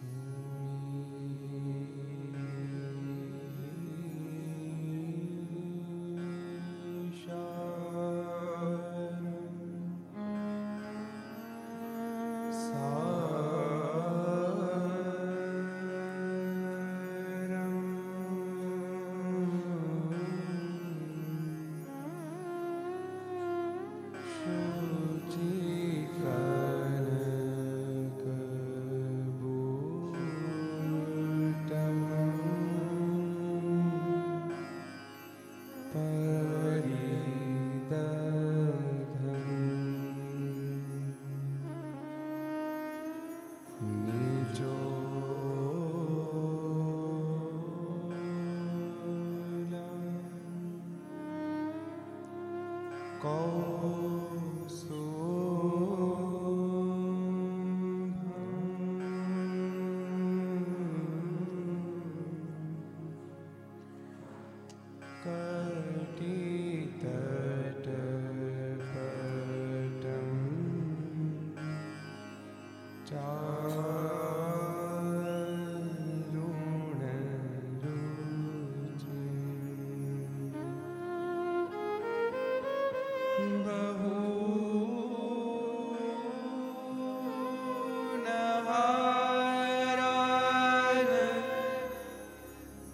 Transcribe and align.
till 0.00 0.39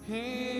Hey. 0.09 0.56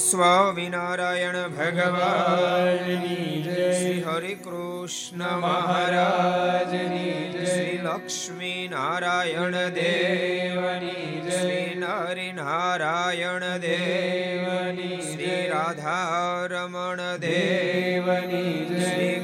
Swaminarayan 0.00 1.48
ભગવાનની 1.48 3.42
જય. 3.42 3.72
શ્રી 3.72 4.02
હરે 4.02 4.34
કૃષ્ણ 4.34 5.36
મહારાજની 5.36 7.32
જય. 7.32 7.46
શ્રી 7.46 7.80
લક્ષ્મી 7.82 8.68
નારાયણ 8.72 9.50
દેવની 9.50 11.30
શ્રી 11.30 11.74
નરિ 11.74 12.32
નારાયણ 12.32 13.58
દેવની 13.58 15.00
શ્રી 15.00 15.48
રાધારમણ 15.48 17.16
દેવની 17.16 18.66
જય. 18.66 19.19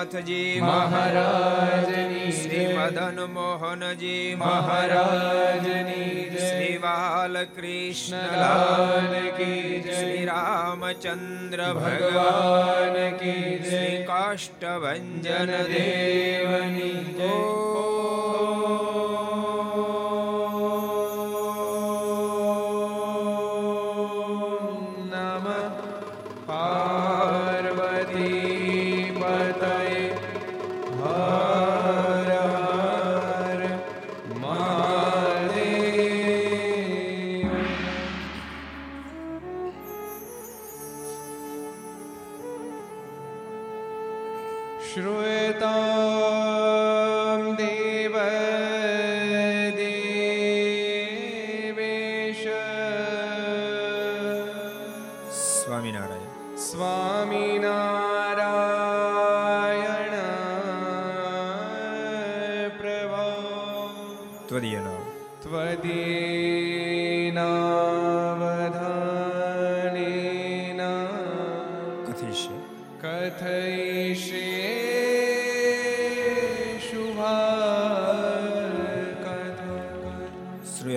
શ્રી 0.00 0.60
ગોપીનાથજી 0.60 0.60
મહારાજની 0.60 2.32
શ્રી 2.32 2.66
મદન 2.74 3.18
મોહનજી 3.32 4.36
મહારાજની 4.36 6.30
શ્રી 6.38 6.78
બાલકૃષ્ણ 6.78 8.36
લાલ 8.36 9.14
કી 9.36 9.82
શ્રી 9.82 10.24
રામચંદ્ર 10.24 11.60
ભગવાન 11.74 13.18
કી 13.18 13.58
શ્રી 13.62 14.04
કાષ્ટભન 14.04 15.22
દેવની 15.22 17.04
જય. 17.16 18.89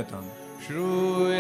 श्रूयताम् 0.03 0.29
श्रूय 0.65 1.32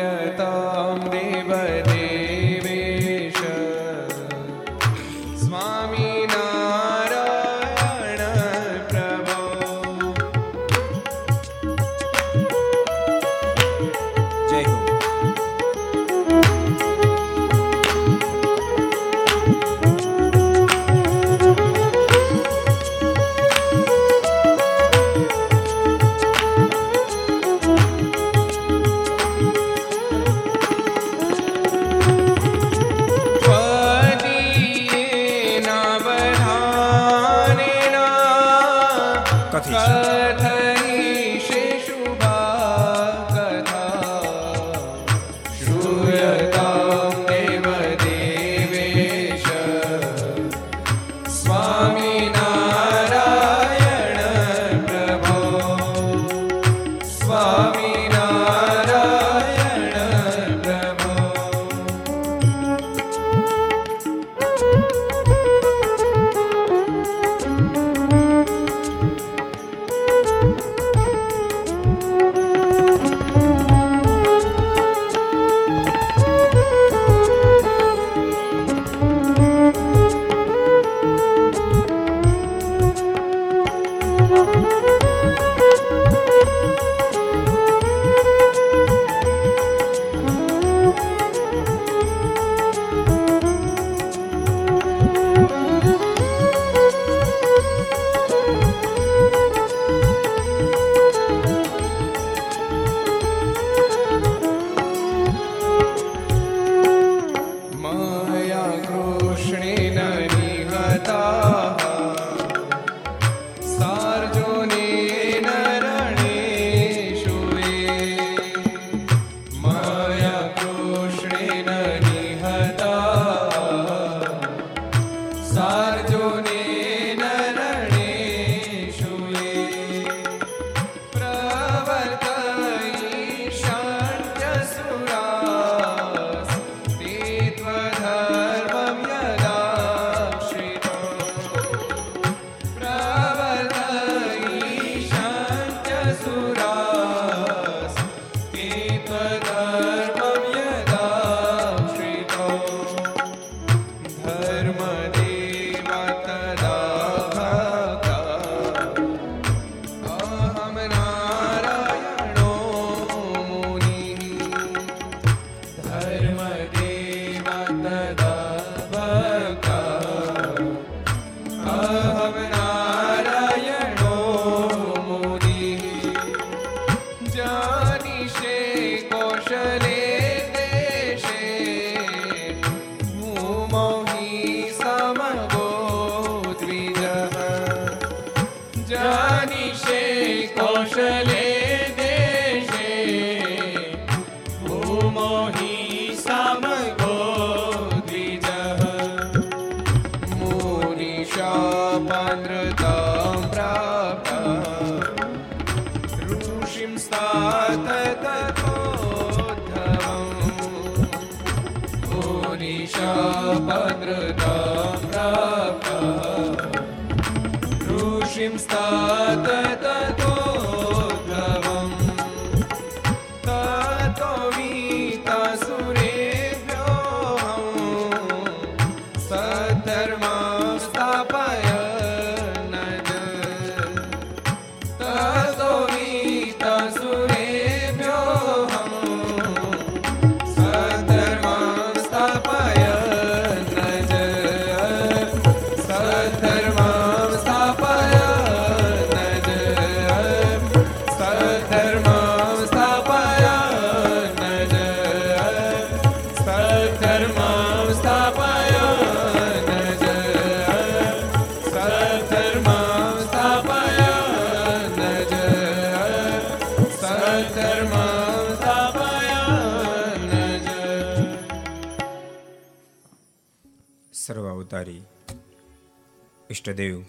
ઈષ્ટદેવ 276.63 276.99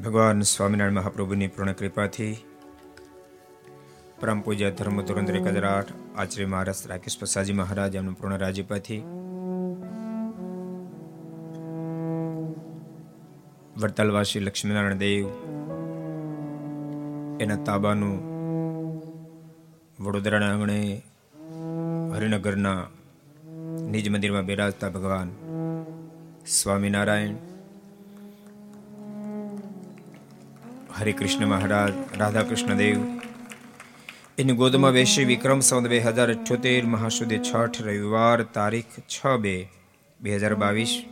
ભગવાન 0.00 0.40
સ્વામિનારાયણ 0.42 0.94
મહાપ્રભુની 0.94 1.46
પૂર્ણ 1.46 1.72
કૃપાથી 1.72 2.34
પરમ 4.20 4.40
પૂજ્ય 4.40 4.70
ધર્મ 4.70 4.98
ધોરંદ્ર 5.02 5.64
આઠ 5.64 5.92
આચાર્ય 6.16 6.46
મહારાજ 6.46 6.80
રાકેશ 6.86 7.18
પ્રસાદજી 7.18 7.52
મહારાજ, 7.52 7.94
એમનું 7.94 8.16
પૂર્ણ 8.18 8.36
રાજ્યપાથી 8.36 8.98
વડતાલવાસી 13.76 14.40
લક્ષ્મીનારાયણ 14.40 14.98
દેવ, 14.98 15.28
એના 17.40 17.56
તાબાનું 17.56 18.18
વડોદરાના 20.00 20.50
આંગણે 20.50 21.02
હરિનગરના 22.16 22.82
નિજ 23.90 24.10
મંદિરમાં 24.10 24.46
બિરાજતા 24.46 24.88
ભગવાન 24.88 25.32
સ્વામિનારાયણ 26.46 27.51
હરે 30.98 31.12
કૃષ્ણ 31.12 31.46
મહારાજ 31.46 31.92
રાધા 32.18 32.42
કૃષ્ણ 32.42 32.76
દેવ. 32.76 33.00
એની 34.38 34.52
ગોદમાં 34.52 34.92
બેસી 34.92 35.24
વિક્રમ 35.24 35.60
સંવત 35.60 35.88
બે 35.88 35.98
હજાર 35.98 36.30
અઠ્યોતેર 36.30 36.86
મહાસુદે 36.86 37.38
છઠ 37.38 37.82
રવિવાર 37.82 38.42
તારીખ 38.42 38.84
છ 38.84 39.36
બે 39.36 39.68
બે 40.20 40.36
હજાર 40.36 40.54
બાવીસ. 40.54 41.04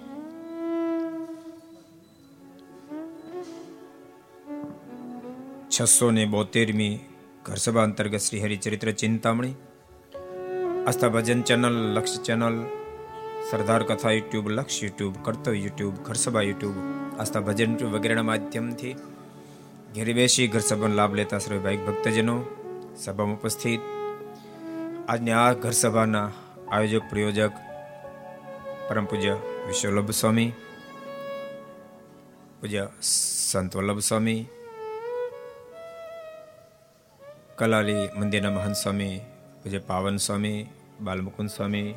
છસો 5.71 6.11
ને 6.11 6.25
બોતેરમી 6.27 6.99
ઘરસભા 7.45 7.83
અંતર્ગત 7.83 8.19
Shri 8.19 8.41
Haricharitra 8.41 8.91
Chintamani, 8.93 9.55
Aastha 10.87 11.09
Bhajan 11.09 11.43
channel 11.43 11.95
Lakshya 11.95 12.23
channel, 12.23 12.67
Sardar 13.51 13.83
Katha 13.83 14.11
YouTube, 14.11 14.49
લક્ષ 14.49 14.83
યુટ્યુબ, 14.83 15.15
કર્તવ્ય 15.23 15.61
યુટ્યુબ, 15.61 15.95
ઘરસભા 15.95 16.43
યુટ્યુબ, 16.43 16.75
આસ્થા 17.21 17.41
ભજન 17.41 17.77
વગેરેના 17.77 18.23
માધ્યમથી 18.23 18.97
ઘેરી 19.95 20.13
બેસી 20.13 20.49
ઘર 20.49 20.61
સભાનો 20.61 20.95
લાભ 20.95 21.15
લેતા 21.15 21.39
સર્વે 21.39 21.59
ભાઈ 21.59 21.77
ભક્તજનો 21.77 22.45
સભામાં 22.97 23.37
ઉપસ્થિત. 23.37 23.81
આજની 25.09 25.31
આ 25.31 25.53
ઘર 25.53 25.71
સભાના 25.71 26.31
આયોજક, 26.73 27.03
પ્રયોજક, 27.11 27.53
પરમ 28.89 29.05
પૂજ્ય 29.05 29.33
વિશ્વલભ 29.67 30.11
સ્વામી, 30.11 30.53
પૂજ્ય 32.61 32.89
સંત 33.51 33.77
વલ્લભ 33.77 33.99
સ્વામી, 33.99 34.47
કલાલી 37.57 38.09
મંદિરના 38.17 38.51
મહંત 38.51 38.77
સ્વામી, 38.77 39.21
પૂજ્ય 39.63 39.79
પાવન 39.79 40.17
સ્વામી, 40.17 40.67
બાલમુકુંદ 41.01 41.51
સ્વામી 41.51 41.95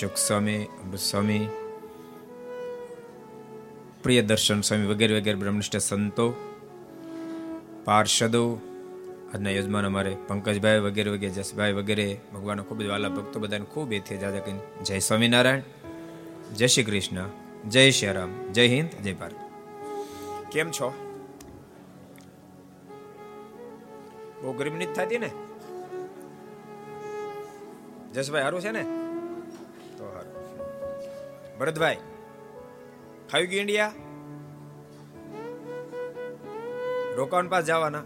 સુખ 0.00 0.16
સ્વામી, 0.16 0.64
અમૃત 0.64 0.98
સ્વામી, 0.98 1.48
પ્રિય 4.02 4.22
દર્શન 4.22 4.60
સ્વામી 4.60 4.86
વગેરે 4.86 5.20
વગેરે 5.20 5.36
બ્રહ્મનિષ્ઠ 5.36 5.76
સંતો 5.76 6.47
પાર્ષદો 7.88 8.60
આજના 9.34 9.50
યજમાન 9.50 9.86
અમારે 9.86 10.16
પંકજભાઈ 10.28 10.78
વગેરે 10.78 11.10
વગેરે, 11.10 11.32
જસભાઈ 11.32 11.72
વગેરે, 11.72 12.20
ભગવાનનો 12.34 12.62
ખૂબ 12.62 12.82
જ 12.82 12.86
વાલા 12.86 13.08
ભક્તો 13.08 13.40
બધાને 13.40 13.64
ખૂબ 13.64 13.92
એથી 13.92 14.16
જાજા 14.16 14.38
કહીને, 14.38 14.84
જય 14.84 14.98
સ્વામિનારાયણ, 14.98 15.60
જય 16.54 16.66
શ્રી 16.66 16.84
કૃષ્ણ, 16.84 17.28
જય 17.68 17.90
શ્રી 17.90 18.12
રામ, 18.12 18.52
જય 18.52 18.68
હિન્દ, 18.68 18.90
જય 19.02 19.12
ભારત. 19.12 19.34
કેમ 20.52 20.70
છો? 20.70 20.88
બહુ 24.42 24.52
ગરીબ 24.52 24.74
નથી 24.76 24.86
થતી 24.86 25.18
ને? 25.18 25.30
જસભાઈ 28.14 28.42
સારું 28.42 28.60
છે 28.60 28.70
ને? 28.70 28.82
તો 29.98 30.12
સારું 30.12 31.58
ભરતભાઈ 31.58 31.96
ખાવી 33.32 33.46
ગયું 33.46 33.60
ઇન્ડિયા 33.60 33.92
રોકાણ 37.18 37.48
પાસ 37.48 37.64
જવાના. 37.64 38.02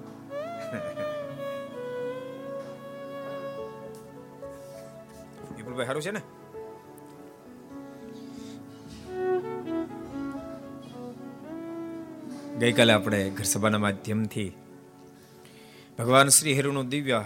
વિપુલભાઈ 5.56 5.86
સારું 5.86 6.02
છે 6.02 6.10
ને? 6.10 6.22
ગઈકાલે 12.58 12.92
આપણે 12.92 13.30
ઘર 13.30 13.42
સભાના 13.42 13.78
માધ્યમથી 13.78 14.48
ભગવાન 15.98 16.28
શ્રી 16.28 16.54
હિરુનું 16.54 16.88
દિવ્ય 16.88 17.24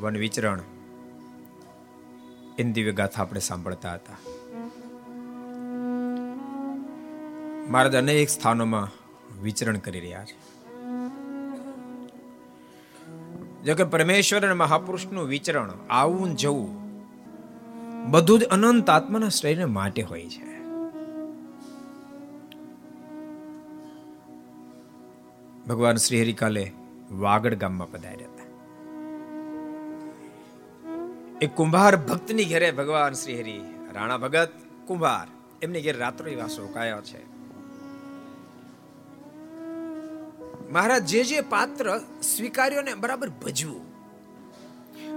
વન 0.00 0.16
વિચરણ 0.16 0.60
એની 2.58 2.72
દિવ્ય 2.72 2.92
ગાથા 2.92 3.22
આપણે 3.22 3.40
સાંભળતા 3.40 3.94
હતા. 3.94 4.18
મહારાજ 7.68 7.94
અનેક 7.94 8.28
સ્થાનોમાં 8.28 8.88
વિચરણ 9.42 9.78
કરી 9.78 10.00
રહ્યા 10.00 10.24
છે. 10.24 10.57
જો 13.64 13.74
પરમેશ્વર 13.90 14.44
અને 14.44 14.54
મહાપુરુષનું 14.54 15.26
વિચરણ 15.26 15.70
આવું 15.90 16.36
જવું 16.36 16.68
બધું 18.10 18.38
જ 18.38 18.44
અનંત 18.44 18.90
આત્માના 18.90 19.28
શ્રેયને 19.28 19.64
માટે 19.64 20.02
હોય 20.02 20.26
છે. 20.26 20.48
ભગવાન 25.66 25.96
શ્રી 25.96 26.22
હરિકાલે 26.22 26.72
વાગડ 27.10 27.54
ગામમાં 27.54 27.90
પધાર્યા 27.90 28.28
હતા. 28.28 28.46
એક 31.42 31.50
કુંભાર 31.54 31.96
ભક્તની 31.96 32.44
ઘરે 32.44 32.70
ભગવાન 32.70 33.12
શ્રી 33.12 33.40
હરિ 33.40 33.60
રાણા 33.92 34.16
ભગત 34.16 34.52
કુંભાર, 34.86 35.26
એમની 35.62 35.80
ઘેર 35.80 35.96
રાત્રિ 35.98 36.34
વાસ 36.34 36.58
રોકાયા 36.58 37.00
છે. 37.00 37.37
મહારાજ 40.70 41.04
જે 41.04 41.24
જે 41.24 41.40
પાત્ર 41.40 41.98
સ્વીકાર્યો 42.22 42.82
ને 42.82 42.94
બરાબર 42.94 43.28
ભજવું. 43.28 43.88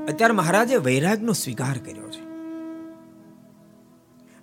અત્યારે 0.05 0.33
મહારાજે 0.33 0.75
વૈરાગનો 0.75 1.33
સ્વીકાર 1.33 1.77
કર્યો 1.77 2.09
છે. 2.09 2.31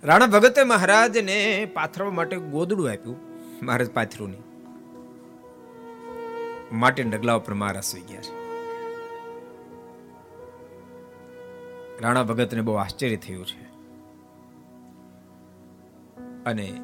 રાણા 0.03 0.25
ભગતે 0.25 0.63
મહારાજને 0.63 1.71
પાથરવા 1.73 2.11
માટે 2.11 2.37
ગોદડું 2.37 2.91
આપ્યું, 2.91 3.17
મહારાજ 3.65 3.91
પાથરું 3.91 4.33
માટે 6.71 7.03
ડગલા 7.03 7.33
ઉપર 7.33 7.53
મહારાજ 7.53 7.83
સુઈ 7.83 8.01
ગયા 8.01 8.21
છે. 8.21 8.39
રાણા 12.01 12.23
ભગતને 12.23 12.61
બહુ 12.61 12.73
આશ્ચર્ય 12.73 13.15
થયું 13.15 13.45
છે. 13.45 13.69
અને 16.43 16.81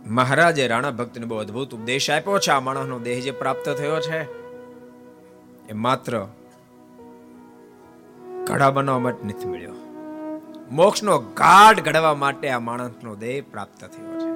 મહારાજે 0.00 0.66
રાણા 0.66 0.90
ભક્તને 0.90 1.26
બહુ 1.26 1.36
અદ્ભુત 1.36 1.74
ઉપદેશ 1.74 2.10
આપ્યો 2.10 2.38
છે. 2.38 2.50
આ 2.50 2.60
માણસનો 2.60 2.98
દેહ 2.98 3.20
જે 3.20 3.30
પ્રાપ્ત 3.30 3.66
થયો 3.68 4.00
છે, 4.00 4.20
એ 5.68 5.72
માત્ર 5.72 6.26
ઘડા 8.46 8.70
બનાવવા 8.70 8.98
માટે 8.98 9.26
નથી 9.26 9.46
મળ્યો. 9.46 9.76
મોક્ષનો 10.70 11.18
ગાઢ 11.18 11.80
ઘડવા 11.80 12.14
માટે 12.14 12.48
આ 12.48 12.58
માણસનો 12.58 13.16
દેહ 13.16 13.42
પ્રાપ્ત 13.50 13.80
થયો 13.84 14.14
છે. 14.20 14.30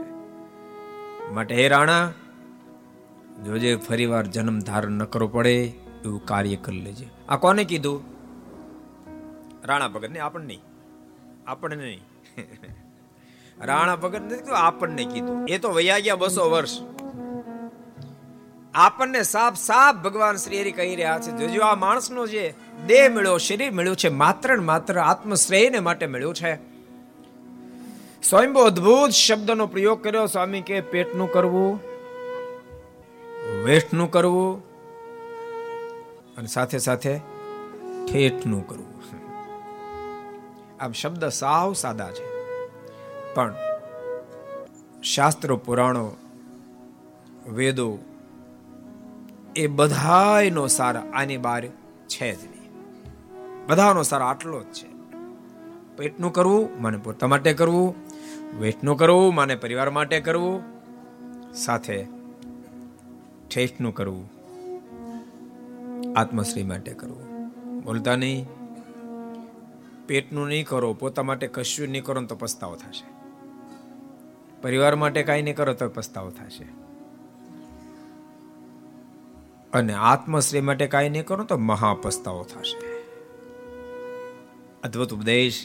માટે 1.33 1.55
હે 1.55 1.69
રાણા 1.69 2.13
જોજે 3.45 3.77
ફરીવાર 3.77 4.25
જન્મ 4.27 4.59
ધારણ 4.59 4.91
ન 4.91 5.05
કરવો 5.05 5.29
પડે, 5.29 5.55
એવું 6.05 6.27
કાર્ય 6.27 6.57
કરી 6.57 6.81
લેજે. 6.81 7.07
આ 7.29 7.37
કોને 7.37 7.65
કીધું? 7.65 8.01
રાણા 9.65 9.89
ભગત 9.89 10.11
ને 10.11 10.19
આપણને 10.19 10.59
આપણને 11.47 11.77
નહીં. 11.77 12.03
રાણા 13.61 13.97
ભગત 13.97 14.23
નથી 14.23 14.37
કીધું, 14.37 14.59
આપણને 14.59 15.05
કીધું. 15.05 15.47
એ 15.49 15.59
તો 15.59 15.71
વૈયા 15.71 15.99
ગયા 15.99 16.17
બસો 16.17 16.51
વર્ષ. 16.51 16.71
આપણને 18.75 19.23
સાફ 19.23 19.59
સાફ 19.59 19.97
ભગવાન 19.97 20.37
શ્રી 20.37 20.61
હરિ 20.61 20.73
કહી 20.73 20.97
રહ્યા 20.97 21.19
છે, 21.19 21.31
જોજો, 21.31 21.61
આ 21.61 21.75
માણસનો 21.75 22.27
જે 22.27 22.55
દેહ 22.87 23.09
મળ્યો, 23.09 23.39
શરીર 23.39 23.73
મળ્યું 23.73 23.97
છે, 23.97 24.09
માત્ર 24.09 24.57
ને 24.57 24.63
માત્ર 24.63 24.99
આત્મશ્રેયને 24.99 25.79
માટે 25.81 26.07
મળ્યું 26.07 26.35
છે. 26.35 26.55
સ્વયં 28.23 28.55
અદ્ભુત 28.55 29.11
શબ્દનો 29.11 29.67
પ્રયોગ 29.67 30.05
કર્યો, 30.05 30.27
સ્વામી, 30.27 30.61
કે 30.61 30.81
પેટનું 30.81 31.33
કરવું 31.33 31.81
વેઠનું 33.65 34.11
કરવું, 34.11 34.65
અને 36.37 36.47
સાથે 36.47 36.79
સાથે 36.79 37.19
ઠેઠનું 38.13 38.67
કરવું. 38.67 38.95
આમ 40.81 40.93
શબ્દ 40.93 41.25
સાવ 41.29 41.73
સાદા 41.73 42.11
છે. 42.11 42.34
પણ 43.35 43.55
શાસ્ત્રો, 45.03 45.57
પુરાણો, 45.57 46.11
વેદો 47.53 47.99
એ 49.57 49.67
બધાયનો 49.67 50.67
સાર 50.67 50.97
આની 50.97 51.37
બહાર 51.37 51.67
છે 52.09 52.33
જ 52.35 52.45
નહીં. 52.45 52.71
બધાનો 53.67 54.03
સાર 54.03 54.23
આટલો 54.23 54.61
જ 54.61 54.67
છે. 54.67 54.95
પેટનું 55.97 56.33
કરવું, 56.33 56.83
મને 56.83 56.97
પોતા 56.97 57.27
માટે 57.27 57.53
કરવું 57.53 57.95
વેઠનું 58.61 58.97
કરવું, 58.97 59.35
મને 59.35 59.55
પરિવાર 59.55 59.91
માટે 59.91 60.21
કરવું, 60.21 60.63
સાથે 61.55 62.07
ઠેઠનું 63.55 63.95
કરવું, 63.95 64.31
આત્મશ્રી 66.17 66.63
માટે 66.63 66.93
કરવું. 66.93 67.49
બોલતા 67.81 68.17
નહીં. 68.17 68.47
પેટનું 70.07 70.49
નહીં 70.49 70.67
કરો, 70.67 70.95
પોતા 70.95 71.23
માટે 71.23 71.47
કશું 71.47 71.89
નહીં 71.89 72.05
કરો 72.05 72.23
તો 72.23 72.37
પસ્તાવો 72.37 72.77
થશે. 72.77 73.24
પરિવાર 74.65 74.95
માટે 74.95 75.23
કાંઈ 75.23 75.43
નહીં 75.43 75.57
કરો 75.57 75.75
તો 75.75 75.89
પસ્તાવો 75.89 76.31
થશે. 76.31 76.65
અને 79.73 79.95
આત્મશ્રી 79.95 80.61
માટે 80.61 80.87
કાંઈ 80.87 81.09
નહીં 81.09 81.27
કરો 81.27 81.45
તો 81.45 81.57
મહાપસ્તાવો 81.57 82.45
થશે. 82.45 83.03
અદ્ભુત 84.85 85.15
ઉપદેશ 85.15 85.65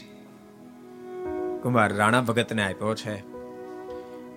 કુમાર 1.62 1.92
રાણા 1.92 2.20
ભગતને 2.20 2.62
આપ્યો 2.62 2.94
છે. 2.94 3.24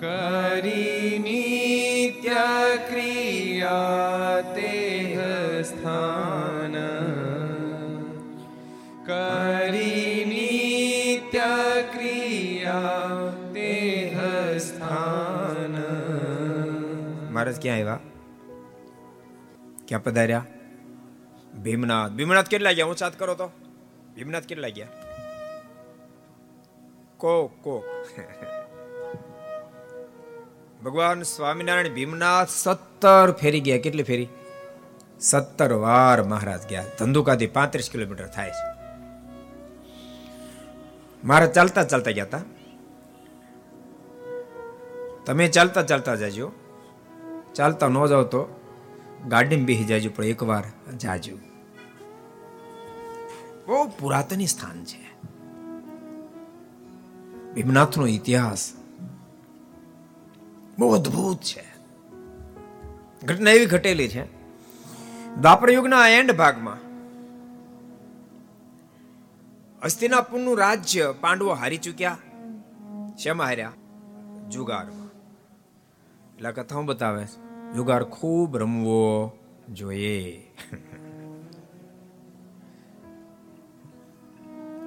કરી 0.00 1.20
નિત્ય 1.20 2.44
ક્રિયા 2.88 4.36
તે 4.50 4.70
સ્થાન 5.62 6.76
કરી 9.04 10.14
નિત્ય 10.24 11.50
ક્રિયા 11.92 13.18
તે 13.52 13.72
સ્થાન 14.60 15.76
મહારાજ 17.30 17.58
ક્યાં 17.58 17.80
આવ્યા 17.80 18.00
ક્યાં 19.84 20.06
પધાર્યા 20.06 20.46
ભીમનાથ 21.62 22.16
ભીમનાથ 22.16 22.48
કેટલા 22.48 22.72
ગયા 22.72 22.88
ઊંચાત 22.88 23.20
કરો 23.20 23.34
તો 23.34 23.50
ભીમનાથ 24.14 24.48
કેટલા 24.48 24.72
ગયા 24.72 24.92
કોક 27.20 27.60
કોક 27.62 27.84
ભગવાન 30.84 31.22
સ્વામિનારાયણ 31.22 31.88
ભીમનાથ 31.88 32.48
સત્તર 32.50 33.32
ફેરી 33.32 33.60
ગયા. 33.60 33.78
કેટલી 33.78 34.02
ફેરી? 34.02 34.28
સત્તર 35.20 35.72
વાર 35.72 36.22
મહારાજ 36.22 36.68
ગયા. 36.68 36.84
ધંધુકાથી 36.98 37.46
પાંત્રીસ 37.46 37.90
કિલોમીટર 37.90 38.26
થાય 38.26 38.50
છે. 38.50 38.80
મહારાજ 41.24 41.52
ચાલતા 41.52 41.84
ચાલતા 41.84 42.10
ગયા 42.10 42.24
હતા 42.24 42.40
તમે 45.26 45.48
ચાલતા 45.48 45.82
ચાલતા 45.82 46.14
જાજો. 46.14 46.52
ચાલતા 47.54 47.88
ન 47.88 48.06
જાઓ 48.06 48.24
તો 48.24 48.60
ગાડીમાં 49.28 49.66
બેસી 49.66 49.84
જાજો, 49.84 50.10
પણ 50.16 50.24
એકવાર 50.24 50.64
જાજો. 50.96 51.36
બહુ 53.66 53.88
પુરાતની 53.88 54.46
સ્થાન 54.46 54.84
છે. 54.84 55.14
ભીમનાથનો 57.52 58.06
ઇતિહાસ 58.06 58.79
બહુ 60.80 60.94
અદ્ભુત 60.94 61.40
છે. 61.40 61.64
ઘટના 63.26 63.50
એવી 63.50 63.66
ઘટેલી 63.66 64.08
છે. 64.08 64.24
દ્વાપર 65.34 65.70
યુગના 65.70 66.08
એન્ડ 66.08 66.32
ભાગમાં 66.32 66.76
હસ્તિનાપુરનું 69.84 70.58
રાજ્ય 70.58 71.14
પાંડવો 71.20 71.52
હારી 71.52 71.76
ચૂક્યા. 71.76 72.18
શેમાં 73.18 73.46
હાર્યા? 73.46 73.72
જુગારમાં. 74.48 75.06
એટલે 76.36 76.52
કથાઓ 76.52 76.82
બતાવે. 76.82 77.24
જુગાર 77.74 78.04
ખૂબ 78.04 78.56
રમવો 78.56 79.38
જોઈએ. 79.72 80.52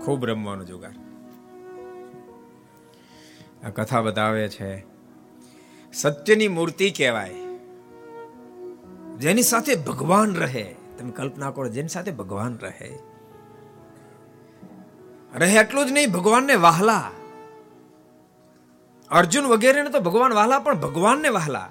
ખૂબ 0.05 0.25
રમવાનો 0.25 0.63
જુગાર. 0.63 0.95
આ 3.65 3.69
કથા 3.69 4.01
બતાવે 4.01 4.49
છે 4.49 4.92
સત્યની 5.93 6.47
મૂર્તિ 6.47 6.91
કહેવાય. 6.91 7.33
જેની 9.17 9.41
સાથે 9.41 9.75
ભગવાન 9.75 10.35
રહે, 10.35 10.75
તમે 10.99 11.11
કલ્પના 11.11 11.51
કરો, 11.51 11.67
જેની 11.67 11.87
સાથે 11.87 12.11
ભગવાન 12.11 12.59
રહે. 12.61 12.99
રહે 15.35 15.55
એટલું 15.55 15.87
જ 15.87 15.91
નહીં, 15.91 16.11
ભગવાનને 16.11 16.55
વહાલા. 16.55 17.11
અર્જુન 19.11 19.45
વગેરેને 19.45 19.89
તો 19.89 19.99
ભગવાન 19.99 20.33
વહાલા, 20.33 20.59
પણ 20.59 20.75
ભગવાનને 20.75 21.29
વહાલા. 21.29 21.69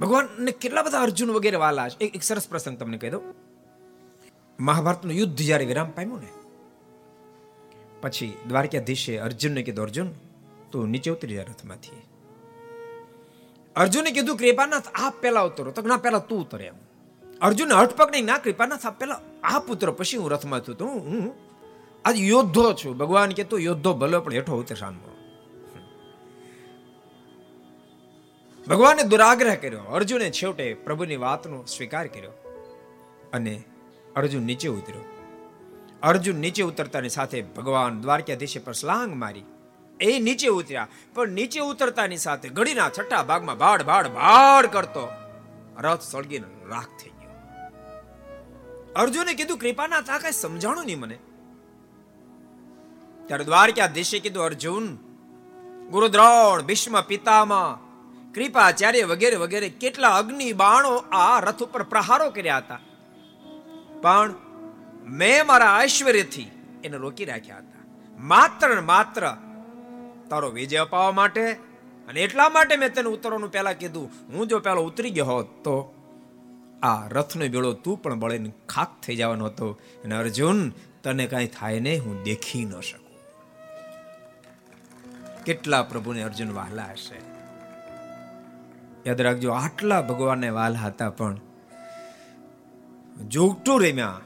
ભગવાનને 0.00 0.50
કેટલા 0.50 0.82
બધા 0.82 1.00
અર્જુન 1.00 1.30
વગેરે 1.30 1.56
વાલા 1.56 1.88
છે? 1.88 1.96
એક 1.98 2.22
સરસ 2.22 2.48
પ્રસંગ 2.48 2.78
તમને 2.78 2.98
કહી 2.98 3.10
દઉં. 3.10 3.34
મહાભારતનું 4.60 5.14
યુદ્ધ 5.14 5.36
જ્યારે 5.36 5.64
વિરામ 5.64 5.90
પામ્યું 5.90 6.20
ને 6.20 6.45
પછી 8.02 8.36
દ્વારકાધીશે 8.48 9.18
અર્જુનને 9.18 9.62
કીધું, 9.62 9.84
અર્જુન, 9.84 10.08
તું 10.72 10.88
નીચે 10.88 11.10
ઉતરી 11.10 11.34
જા 11.34 11.42
રથમાંથી. 11.42 12.02
અર્જુને 13.76 14.10
કીધું, 14.10 14.36
કૃપાનાથ 14.36 14.88
આપ 14.94 15.14
પહેલા 15.20 15.40
ઉતરો. 15.40 15.70
તો 15.70 15.82
ના, 15.82 15.96
પહેલા 15.96 16.18
તું 16.18 16.40
ઉતરે 16.40 16.64
એમ. 16.64 16.74
અર્જુન 17.42 17.72
હટપક 17.72 18.10
નહીં 18.10 18.24
ના, 18.24 18.38
કૃપાનાથ 18.38 18.86
આપ 18.86 19.00
પહેલા 19.00 19.20
આ 19.42 19.58
પુત્ર 19.58 19.90
પછી 19.90 20.16
હું 20.16 20.30
રથમાં 20.30 20.60
છું. 20.68 20.74
તું 20.74 20.88
હું 20.88 21.34
આજે 22.04 22.26
યોદ્ધો 22.26 22.72
છું. 22.72 22.96
ભગવાન 22.96 23.30
કે 23.30 23.44
તું 23.44 23.60
યોદ્ધો 23.60 23.94
ભલો, 23.94 24.20
પણ 24.20 24.32
હેઠો 24.32 24.60
ઉતર 24.60 24.74
શાનમાં 24.74 25.16
ભગવાને 28.64 29.02
દુરાગ્રહ 29.02 29.54
કર્યો. 29.54 29.80
અર્જુને 29.80 30.30
છેવટે 30.30 30.74
પ્રભુની 30.74 31.16
વાતનો 31.16 31.64
સ્વીકાર 31.64 32.06
કર્યો 32.06 32.30
અને 33.32 33.62
અર્જુન 34.16 34.42
નીચે 34.42 34.68
ઉતર્યો. 34.68 35.15
અર્જુન 36.02 36.36
નીચે 36.36 36.62
ઉતરતાની 36.62 37.08
સાથે 37.08 37.42
ભગવાન 37.42 38.00
દ્વારકાધીશે 38.00 38.58
પર 38.58 38.72
સ્લાંગ 38.72 39.14
મારી. 39.14 39.44
એ 40.00 40.18
નીચે 40.18 40.48
ઉતર્યા, 40.48 40.88
પણ 41.14 41.28
નીચે 41.28 41.60
ઉતરતાની 41.60 42.16
સાથે 42.16 42.48
ઘડીના 42.48 42.88
છઠ્ઠા 42.88 43.22
ભાગમાં 43.22 43.58
ભાડ 43.58 43.82
ભાડ 43.82 44.06
ભાડ 44.06 44.66
કરતો. 44.66 45.08
રથ 45.78 46.00
સળગીને 46.00 46.68
રાખ 46.68 46.86
થઈ 46.86 47.08
ગયો. 47.08 47.30
અર્જુને 48.96 49.34
કીધું, 49.34 49.58
કૃપાના 49.58 50.00
તા 50.00 50.18
કઈ 50.18 50.32
સમજાણું 50.32 50.84
નહીં 50.84 50.98
મને. 50.98 51.18
ત્યારે 53.26 53.44
દ્વારકાધીશે 53.44 54.18
કીધું, 54.18 54.44
અર્જુન, 54.44 54.96
ગુરુદ્રોણ, 55.90 56.62
ભીષ્મ 56.62 57.00
પિતામાં 57.00 57.86
કૃપાચાર્ય 58.32 59.04
વગેરે 59.04 59.36
વગેરે 59.36 59.68
કેટલા 59.68 60.08
અગ્નિ 60.08 60.52
બાણો 60.52 60.96
આ 60.96 61.40
રથ 61.40 61.62
ઉપર 61.62 61.82
પ્રહારો 61.82 62.30
કર્યા 62.30 62.56
હતા. 62.56 62.78
પણ 64.02 64.34
મેં 65.06 65.46
મારા 65.46 65.80
ઐશ્વર્યથી 65.84 66.50
એને 66.84 66.96
રોકી 66.96 67.24
રાખ્યા 67.24 67.56
હતા. 67.56 67.84
માત્ર 68.18 68.80
માત્ર 68.80 69.36
તારો 70.30 70.50
વિજય 70.50 70.76
અપાવવા 70.76 71.12
માટે 71.12 71.52
અને 72.08 72.20
એટલા 72.20 72.48
માટે 72.48 72.76
મેં 72.76 72.94
તને 72.94 73.08
ઉતરવાનું 73.08 73.52
પહેલા 73.52 73.72
કીધું. 73.72 74.10
હું 74.32 74.46
જો 74.46 74.58
પહેલો 74.58 74.82
ઉતરી 74.82 75.10
ગયો 75.10 75.24
હોત 75.24 75.46
તો 75.46 75.92
આ 76.82 77.08
રથનો 77.08 77.48
બેળો 77.48 77.72
તું 77.72 78.02
પણ 78.02 78.18
બળીને 78.18 78.52
ખાક 78.68 79.00
થઈ 79.00 79.16
જવાનો 79.16 79.44
હતો. 79.44 79.80
અને 80.04 80.16
અર્જુન, 80.16 80.70
તને 81.02 81.26
કાંઈ 81.26 81.46
થાય 81.46 81.80
નહીં, 81.80 82.04
હું 82.04 82.22
દેખી 82.22 82.64
ન 82.64 82.80
શકું. 82.80 83.06
કેટલા 85.44 85.82
પ્રભુને 85.82 86.22
અર્જુન 86.22 86.52
વહાલા 86.52 86.82
હશે. 86.82 87.20
યાદ 89.06 89.20
રાખજો, 89.20 89.52
આટલા 89.52 90.02
ભગવાનને 90.02 90.48
વાલા 90.48 90.78
હતા 90.78 91.10
પણ 91.10 91.40
જોગટું 93.28 93.80
રેમ્યા. 93.80 94.20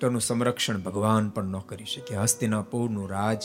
તેનું 0.00 0.20
સંરક્ષણ 0.20 0.78
ભગવાન 0.78 1.28
પણ 1.28 1.44
ન 1.44 1.58
કરી 1.58 1.84
શકે. 1.84 2.16
હસ્તિનાપુરનું 2.16 3.10
રાજ 3.10 3.42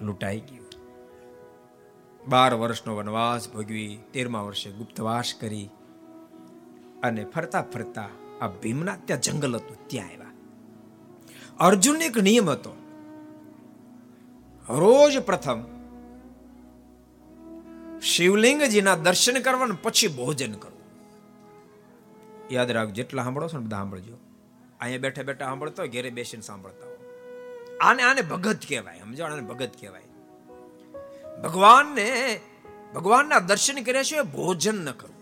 લૂંટાઈ 0.00 0.40
ગયું. 0.40 0.66
બાર 2.28 2.54
વર્ષનો 2.54 2.96
વનવાસ 2.96 3.52
ભોગવી 3.52 3.98
તેરમા 4.12 4.40
વર્ષે 4.42 4.70
ગુપ્તવાસ 4.70 5.34
કરી 5.40 5.70
અને 7.02 7.24
ફરતા 7.24 7.62
ફરતા 7.62 8.08
આ 8.40 8.48
ભીમના 8.48 8.96
ત્યાં 9.04 9.20
જંગલ 9.20 9.56
હતું, 9.56 9.88
ત્યાં 9.88 10.06
આવ્યા. 10.06 10.26
અર્જુન 11.60 12.02
એક 12.02 12.18
નિયમ 12.18 12.50
હતો. 12.50 12.70
રોજ 14.68 15.18
પ્રથમ 15.18 15.64
શિવલિંગજીના 18.02 18.96
દર્શન 18.96 19.40
કરવા 19.40 19.68
પછી 19.82 20.08
ભોજન 20.08 20.52
કરવું. 20.52 20.78
યાદ 22.54 22.70
રાખ 22.70 22.88
જેટલા 22.88 23.22
સાંભળો 23.22 23.48
છો 23.48 23.58
ને 23.58 23.66
બધા 23.66 23.76
સાંભળજો. 23.76 24.16
અહીંયા 24.80 25.04
બેઠા 25.04 25.22
બેઠા 25.22 25.48
સાંભળતો 25.50 25.82
હોય, 25.82 25.92
ઘેરે 25.94 26.10
બેસીને 26.10 26.42
સાંભળતા 26.42 26.86
હોય. 26.86 27.00
આને 27.80 28.02
આને 28.02 28.22
ભગત 28.32 28.60
કહેવાય 28.68 29.02
સમજો 29.02 29.24
આને 29.24 29.44
ભગત 29.50 29.72
કહેવાય. 29.80 30.08
ભગવાનને, 31.44 32.08
ભગવાનના 32.94 33.40
દર્શન 33.50 33.78
કર્યા 33.86 34.08
છે 34.10 34.22
ભોજન 34.36 34.78
ન 34.86 34.90
કરવું 35.00 35.16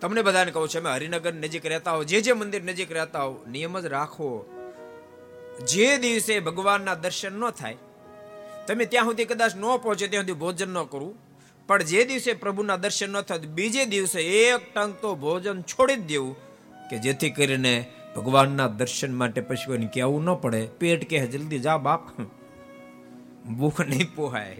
તમને 0.00 0.22
બધાને 0.22 0.50
કહું 0.52 0.68
છું, 0.68 0.80
અમે 0.80 0.90
હરિનગર 0.96 1.34
નજીક 1.44 1.64
રહેતા 1.72 1.94
હો, 1.96 2.02
જે 2.10 2.18
જે 2.24 2.32
મંદિર 2.32 2.62
નજીક 2.64 2.90
રહેતા 2.98 3.24
હો, 3.28 3.32
નિયમ 3.52 3.74
જ 3.80 3.86
રાખો. 3.96 4.28
જે 5.70 5.88
દિવસે 5.98 6.34
ભગવાનના 6.40 6.94
દર્શન 6.94 7.34
ન 7.40 7.50
થાય, 7.50 7.78
તમે 8.66 8.84
ત્યાં 8.86 9.06
સુધી 9.08 9.28
કદાચ 9.30 9.52
ન 9.56 9.64
પહોંચે, 9.84 10.06
ત્યાં 10.08 10.24
સુધી 10.24 10.40
ભોજન 10.44 10.70
ન 10.76 10.78
કરવું 10.92 11.14
પણ 11.68 11.82
જે 11.90 12.00
દિવસે 12.10 12.32
પ્રભુના 12.42 12.76
દર્શન 12.76 13.10
ન 13.12 13.20
થાય, 13.28 13.38
બીજે 13.58 13.82
દિવસે 13.94 14.20
એક 14.20 14.62
ટંક 14.74 15.00
તો 15.02 15.08
ભોજન 15.24 15.58
છોડી 15.62 16.00
જ 16.00 16.06
દેવું. 16.12 16.49
કે 16.90 16.98
જેથી 16.98 17.30
કરીને 17.30 17.90
ભગવાનના 18.16 18.68
દર્શન 18.68 19.14
માટે 19.14 19.40
પછી 19.40 19.66
કોઈને 19.66 19.86
કહેવું 19.86 20.24
ન 20.24 20.34
પડે. 20.34 20.66
પેટ 20.66 21.08
કે 21.08 21.26
જલ્દી 21.26 21.58
જા 21.58 21.76
બાપ. 21.76 22.20
ભૂખ 23.58 23.80
નહીં 23.80 24.14
પોહાય. 24.14 24.54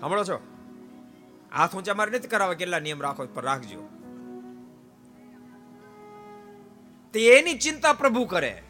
સાંભળો 0.00 0.24
છો? 0.24 0.40
હાથ 1.56 1.76
ઊંચા 1.76 1.94
મારે 1.94 2.10
નથી 2.10 2.28
કરાવવા 2.28 2.54
કેટલા 2.54 2.78
નિયમ 2.78 3.02
રાખો 3.02 3.26
પર 3.26 3.42
રાખજો. 3.42 3.88
તેની 7.12 7.54
ચિંતા 7.54 7.92
પ્રભુ 7.92 8.24
કરે. 8.24 8.62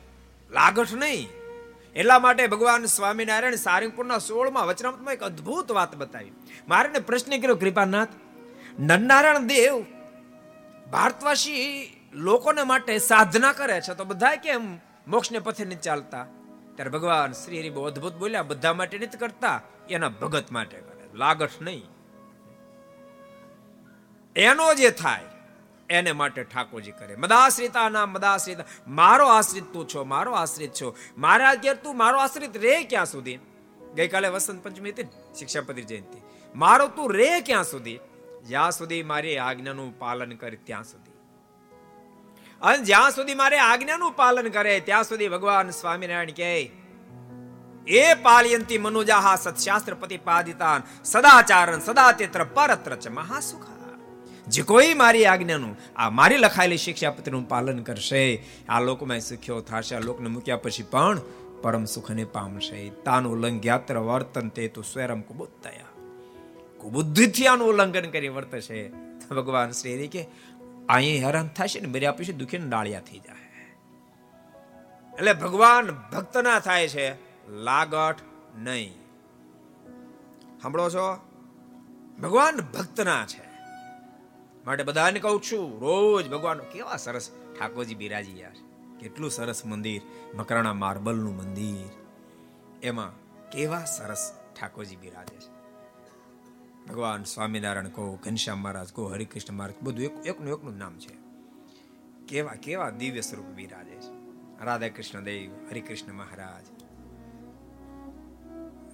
લાગઠ 0.51 0.95
નહીં. 0.95 1.29
એટલા 1.97 2.19
માટે 2.19 2.47
ભગવાન 2.47 2.85
સ્વામિનારાયણ 2.85 3.55
સારંગપુરના 3.55 4.19
સોળમાં 4.19 4.67
વચનામતમાં 4.67 5.15
એક 5.15 5.23
અદ્ભુત 5.23 5.73
વાત 5.73 5.97
બતાવી. 5.97 6.33
મારે 6.69 6.99
પ્રશ્ન 6.99 7.41
કર્યો, 7.41 7.57
કૃપાનાથ, 7.57 8.09
નરનારાયણ 8.79 9.39
દેવ, 9.39 9.85
ભારતવાસી 10.91 11.95
લોકોને 12.13 12.63
માટે 12.63 12.99
સાધના 12.99 13.53
કરે 13.53 13.81
છે, 13.81 13.95
તો 13.95 14.05
બધા 14.05 14.35
કેમ 14.35 14.79
મોક્ષને 15.09 15.39
પથે 15.39 15.65
નથી 15.65 15.77
ચાલતા? 15.77 16.27
ત્યારે 16.75 16.91
ભગવાન 16.91 17.33
શ્રી 17.33 17.61
હરિ 17.61 17.71
બહુ 17.71 17.85
અદભુત 17.85 18.15
બોલ્યા, 18.15 18.43
બધા 18.43 18.73
માટે 18.73 18.99
નથી 18.99 19.19
કરતા, 19.19 19.61
એના 19.91 20.09
ભગત 20.09 20.53
માટે 20.53 20.77
કરે. 20.77 21.09
લાગઠ 21.15 21.51
નહીં. 21.61 21.83
એનો 24.37 24.75
જે 24.75 24.91
થાય, 24.91 25.25
એને 25.91 26.13
માટે 26.13 26.45
ઠાકોરજી 26.45 26.91
કરે. 26.91 27.17
મદાશ્રિતા 27.17 27.89
ના 27.89 28.07
મદાશ્રિતા, 28.07 28.65
મારો 28.89 29.27
આશ્રિત 29.27 29.65
તું 29.73 29.89
છો, 29.89 30.05
મારો 30.05 30.33
આશ્રિત 30.33 30.73
છો. 30.73 30.97
મારા 31.19 31.55
ઘેર 31.55 31.75
તું 31.75 31.97
મારો 31.97 32.19
આશ્રિત 32.19 32.57
રે 32.57 32.83
ક્યાં 32.83 33.07
સુધી? 33.07 33.39
ગઈકાલે 33.95 34.29
વસંત 34.29 34.65
પંચમી 34.65 34.91
હતી 34.91 35.03
શિક્ષાપતિ 35.39 35.83
જયંતિ. 35.83 36.23
મારો 36.55 36.89
તું 36.89 37.13
રે 37.13 37.41
ક્યાં 37.41 37.65
સુધી? 37.65 37.99
જ્યાં 38.47 38.71
સુધી 38.71 39.03
મારી 39.03 39.39
આજ્ઞાનું 39.39 39.99
પાલન 39.99 40.33
કરે, 40.33 40.57
ત્યાં 40.57 40.85
સુધી. 40.85 41.08
અને 42.63 42.79
જ્યાં 42.79 43.11
સુધી 43.11 43.35
મારે 43.35 43.59
આજ્ઞાનું 43.59 44.13
પાલન 44.13 44.49
કરે, 44.49 44.81
ત્યાં 44.81 45.05
સુધી 45.05 45.29
ભગવાન 45.29 45.71
સ્વામિનારાયણ 45.71 46.31
કહે, 46.31 46.71
એ 47.87 48.15
પાલયંતી 48.15 48.79
મનુજાહા 48.79 49.37
સત્શાસ્ત્ર 49.37 49.95
પ્રતિપાદિતાન, 49.95 50.83
સદાચારણ 51.05 51.79
સદા 51.79 52.13
તેત્ર 52.13 52.45
પરત્ર 52.45 52.97
ચ 52.97 53.09
મહાસુખા. 53.09 53.73
જે 54.49 54.63
કોઈ 54.63 54.95
મારી 54.95 55.27
આજ્ઞાનું, 55.27 55.77
આ 55.97 56.11
મારી 56.11 56.37
લખાયેલી 56.37 56.77
શિક્ષાપત્રનું 56.77 57.49
પાલન 57.49 57.83
કરશે, 57.83 58.45
આ 58.69 58.81
લોકમાં 58.81 59.21
સુખ્યો 59.21 59.61
થશે, 59.61 59.97
આ 59.97 60.01
લોકને 60.01 60.29
મૂક્યા 60.29 60.57
પછી 60.57 60.83
પણ 60.83 61.21
પરમ 61.63 61.85
સુખને 61.85 62.25
પામશે. 62.25 62.91
તાનું 63.05 63.33
ઉલ્લંઘ્યાત્ર 63.33 63.99
વર્તન 63.99 64.49
તે 64.49 64.69
તો 64.69 64.83
સ્વયં 64.83 65.21
કુબુદ્ધયા. 65.21 66.13
કુબુદ્ધિથી 66.79 67.47
આનું 67.47 67.69
ઉલ્લંઘન 67.69 68.11
કરી 68.11 68.29
વર્તશે. 68.29 69.09
ભગવાન 69.31 69.71
શ્રી 69.71 70.07
કે 70.07 70.27
અહીં 70.89 71.27
હેરાન 71.27 71.49
થશે 71.49 71.81
ને 71.81 71.89
મર્યા 71.89 72.13
પછી 72.13 72.33
દુખીને 72.33 72.69
ડાળિયા 72.69 73.01
થઈ 73.01 73.19
જાય. 73.19 73.39
એટલે 75.19 75.33
ભગવાન 75.33 75.91
ભક્ત 75.91 76.37
ના 76.37 76.59
થાય 76.59 76.89
છે, 76.89 77.15
લાગઠ 77.49 78.17
નહીં. 78.57 78.95
સાંભળો 80.63 80.91
છો? 80.91 81.17
ભગવાન 82.23 82.57
ભક્તના 82.57 83.27
છે. 83.27 83.49
માટે 84.65 84.83
બધાને 84.83 85.21
કહું 85.21 85.41
છું, 85.41 85.81
રોજ 85.81 86.31
ભગવાન, 86.31 86.59
કેવા 86.59 86.97
સરસ 86.97 87.31
ઠાકોરજી 87.31 87.95
બિરાજી 87.95 88.41
યાર. 88.41 88.57
કેટલું 89.01 89.31
સરસ 89.31 89.67
મંદિર, 89.67 90.03
મકરાણા 90.35 90.73
માર્બલનું 90.73 91.37
મંદિર. 91.37 91.91
એમાં 92.83 93.11
કેવા 93.51 93.85
સરસ 93.85 94.33
ઠાકોરજી 94.61 94.97
બિરાજે 94.97 95.41
છે. 95.41 95.58
ભગવાન 96.89 97.25
સ્વામિનારાયણ 97.25 97.89
કહો, 97.89 98.19
ઘનશ્યામ 98.25 98.59
મહારાજ 98.59 98.93
કહો, 98.93 99.09
હરિકૃષ્ણ 99.09 99.55
મહારાજ 99.55 99.83
બધું 99.83 100.05
એક 100.05 100.27
એકનું 100.27 100.59
એકનું 100.59 100.79
નામ 100.79 100.99
છે. 100.99 101.17
કેવા 102.29 102.53
કેવા 102.53 102.91
દિવ્ય 102.91 103.21
સ્વરૂપ 103.21 103.47
બિરાજે 103.47 103.95
છે. 103.95 104.29
રાધા 104.65 104.89
કૃષ્ણ 104.89 105.21
દેવ, 105.25 105.71
હરિકૃષ્ણ 105.71 106.13
મહારાજ. 106.13 106.67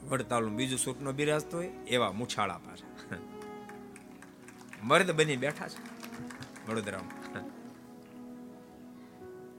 વડતાલનું 0.09 0.57
બીજું 0.57 0.79
સ્વરૂપનો 0.79 1.13
બિરાજતો 1.13 1.57
હોય, 1.57 1.67
એવા 1.67 2.13
મુછાળા 2.13 2.59
પાછા. 2.59 3.17
મર્દ 4.83 5.11
બની 5.11 5.37
બેઠા 5.37 5.69
છે, 5.69 5.79
વડોદરામાં. 6.71 7.25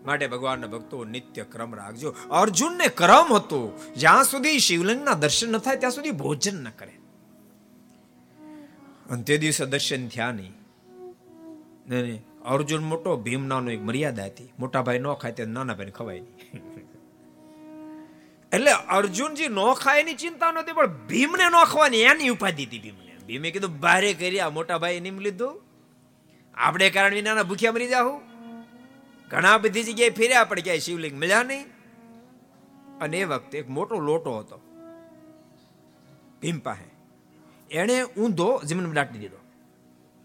માટે 0.06 0.28
ભગવાનના 0.28 0.68
ભક્તો 0.68 1.04
નિત્ય 1.04 1.44
ક્રમ 1.44 1.76
રાખજો. 1.76 2.16
અર્જુનને 2.32 2.88
ક્રમ 2.88 3.34
હતો. 3.34 3.80
જ્યાં 3.98 4.24
સુધી 4.24 4.60
શિવલિંગના 4.60 5.14
દર્શન 5.14 5.52
ન 5.52 5.58
થાય, 5.58 5.76
ત્યાં 5.76 5.92
સુધી 5.92 6.12
ભોજન 6.12 6.64
ન 6.64 6.70
કરે. 6.70 7.00
અને 9.10 9.24
તે 9.24 9.38
દિવસે 9.38 9.66
દર્શન 9.66 10.08
થયા 10.08 10.32
નહીં 10.32 10.54
અર્જુન 12.46 12.84
મોટો 12.84 13.18
ભીમ 13.18 13.46
નાનો 13.46 13.72
એક 13.72 13.82
મર્યાદા 13.82 14.26
હતી. 14.26 14.54
મોટા 14.60 14.82
ભાઈ 14.82 15.00
ન 15.00 15.14
ખાય 15.14 15.32
તે 15.32 15.46
નાના 15.46 15.74
ભાઈ 15.74 15.92
ખવાય 15.92 16.20
નહીં. 16.20 16.60
એટલે 18.54 18.72
અર્જુનજી 18.72 19.48
નો 19.48 19.74
ખાય 19.74 20.00
એની 20.00 20.14
ચિંતા 20.14 20.52
નહોતી 20.52 20.72
પણ 20.72 21.08
ભીમને 21.08 21.50
નો 21.50 21.66
ખવાની, 21.66 22.02
એની 22.02 22.30
ઉપાધિ 22.30 22.66
હતી 22.66 22.80
ભીમને. 22.80 23.18
ભીમે 23.28 23.52
કીધું, 23.52 23.80
બારે 23.80 24.14
કર્યા 24.14 24.50
મોટા 24.50 24.78
ભાઈ 24.78 25.00
નિમ 25.00 25.20
લીધું. 25.20 25.62
આપણે 26.56 26.90
કારણ 26.90 27.14
વિનાના 27.14 27.44
ભૂખ્યા 27.44 27.72
મરી 27.72 27.88
જાહું. 27.88 28.22
ઘણા 29.30 29.58
બધી 29.58 29.84
જગ્યાએ 29.84 30.10
ફેર્યા, 30.10 30.44
પણ 30.44 30.60
ક્યાંય 30.60 30.80
શિવલિંગ 30.80 31.20
મળ્યા 31.20 31.44
નહીં. 31.44 31.66
અને 33.00 33.20
એ 33.20 33.24
વખતે 33.24 33.58
એક 33.58 33.70
મોટો 33.70 34.00
લોટો 34.00 34.38
હતો. 34.40 34.62
ભીમ 36.42 36.60
પાસે. 36.60 36.95
એણે 37.76 38.04
ઊંધો 38.04 38.62
જમીનમાં 38.64 38.94
દાટી 38.94 39.20
દીધો. 39.20 39.38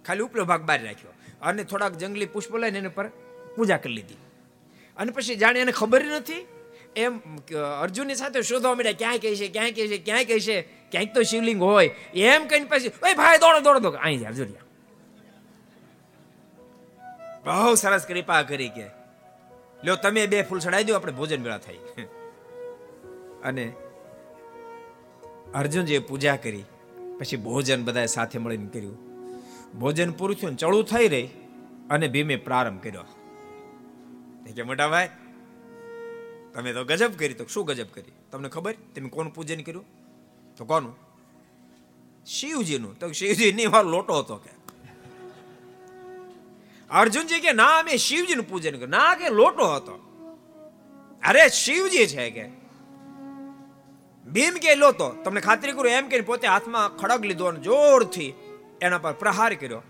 ખાલી 0.04 0.20
ઉપલો 0.20 0.44
ભાગ 0.44 0.62
બહાર 0.62 0.84
રાખ્યો. 0.84 1.12
અને 1.42 1.64
થોડાક 1.64 1.92
જંગલી 1.92 2.26
પુષ્પો 2.26 2.58
લઈને 2.58 2.78
એને 2.78 2.88
પર 2.88 3.08
પૂજા 3.56 3.76
કરી 3.76 3.92
લીધી. 3.92 4.14
અને 4.96 5.10
પછી 5.10 5.36
જાણે 5.36 5.60
એને 5.60 5.72
ખબર 5.72 6.04
નથી, 6.04 6.46
એમ 6.96 7.20
અર્જુનની 7.82 8.14
સાથે 8.14 8.42
શોધવા 8.42 8.74
મળ્યા 8.74 8.92
ક્યાંય 8.92 9.18
કહે 9.18 9.36
છે 9.36 9.48
ક્યાંય 9.48 9.72
કહે 9.72 9.88
છે 9.88 9.98
ક્યાંય 9.98 10.24
કહે 10.24 10.40
છે? 10.40 10.62
ક્યાંક 10.62 11.14
તો 11.14 11.22
શિવલિંગ 11.22 11.62
હોય. 11.62 11.88
એમ 12.14 12.46
કહીને 12.46 12.64
પછી, 12.64 12.92
ઓય 13.02 13.14
ભાઈ, 13.14 13.38
દોડો 13.38 13.60
દોડો 13.60 13.80
દો 13.80 13.90
અહીં 13.90 14.20
જા 14.20 14.30
જોડિયા 14.30 14.66
બહુ 17.44 17.74
સરસ 17.74 18.06
કૃપા 18.06 18.42
કરી 18.42 18.68
કે, 18.68 18.86
લ્યો, 19.84 19.96
તમે 19.96 20.26
બે 20.26 20.42
ફૂલ 20.42 20.58
ચડાવી 20.58 20.84
દો, 20.84 20.94
આપણે 20.94 21.12
ભોજન 21.12 21.42
વેળા 21.42 21.58
થઈ 21.58 21.78
અને 23.44 23.72
અર્જુનજીએ 25.54 25.98
પૂજા 25.98 26.36
કરી. 26.36 26.64
પછી 27.20 27.36
ભોજન 27.36 27.84
બધા 27.84 28.06
સાથે 28.06 28.38
મળીને 28.38 28.66
કર્યું. 28.66 28.98
ભોજન 29.78 30.10
પૂરું 30.10 30.36
થયું 30.36 30.56
ચડું 30.56 30.84
થઈ 30.84 31.08
રહી 31.08 31.28
અને 31.90 32.08
ભીમે 32.08 32.36
પ્રારંભ 32.36 32.82
કર્યો. 32.82 33.02
કે, 34.54 34.62
મોટા 34.62 34.88
ભાઈ, 34.88 35.08
તમે 36.54 36.72
તો 36.72 36.84
ગજબ 36.84 37.12
કરી, 37.18 37.34
તો 37.34 37.46
શું 37.46 37.66
ગજબ 37.66 37.86
કરી? 37.94 38.12
તમને 38.30 38.48
ખબર? 38.48 38.72
તમે 38.72 39.08
કોનું 39.08 39.34
પૂજન 39.34 39.60
કર્યું? 39.60 39.84
તો 40.56 40.64
કોનું? 40.64 40.96
શિવજીનું. 42.26 42.98
તો 42.98 43.12
શિવજી 43.12 43.52
ની 43.52 43.66
વાર 43.66 43.84
લોટો 43.84 44.18
હતો 44.18 44.36
કે. 44.36 44.50
અર્જુનજી 46.90 47.40
કે, 47.40 47.52
ના, 47.52 47.78
અમે 47.78 47.96
શિવજીનું 47.96 48.48
પૂજન 48.48 48.72
કર્યું. 48.72 48.90
ના, 48.90 49.14
કે 49.14 49.28
લોટો 49.28 49.74
હતો. 49.74 49.92
અરે, 51.26 51.48
શિવજી 51.48 52.06
છે 52.06 52.30
કે. 52.30 52.59
ભીમ 54.34 54.54
કે 54.54 54.74
લોતો 54.74 55.08
તમને 55.24 55.40
ખાતરી 55.40 55.72
કરું, 55.72 55.90
એમ 55.90 56.08
કે 56.08 56.20
પોતે 56.20 56.46
હાથમાં 56.48 56.96
ખડગ 56.96 57.24
લીધો 57.24 57.44
અને 57.44 57.60
જોરથી 57.60 58.32
એના 58.82 58.98
પર 58.98 59.12
પ્રહાર 59.12 59.52
કર્યો. 59.54 59.82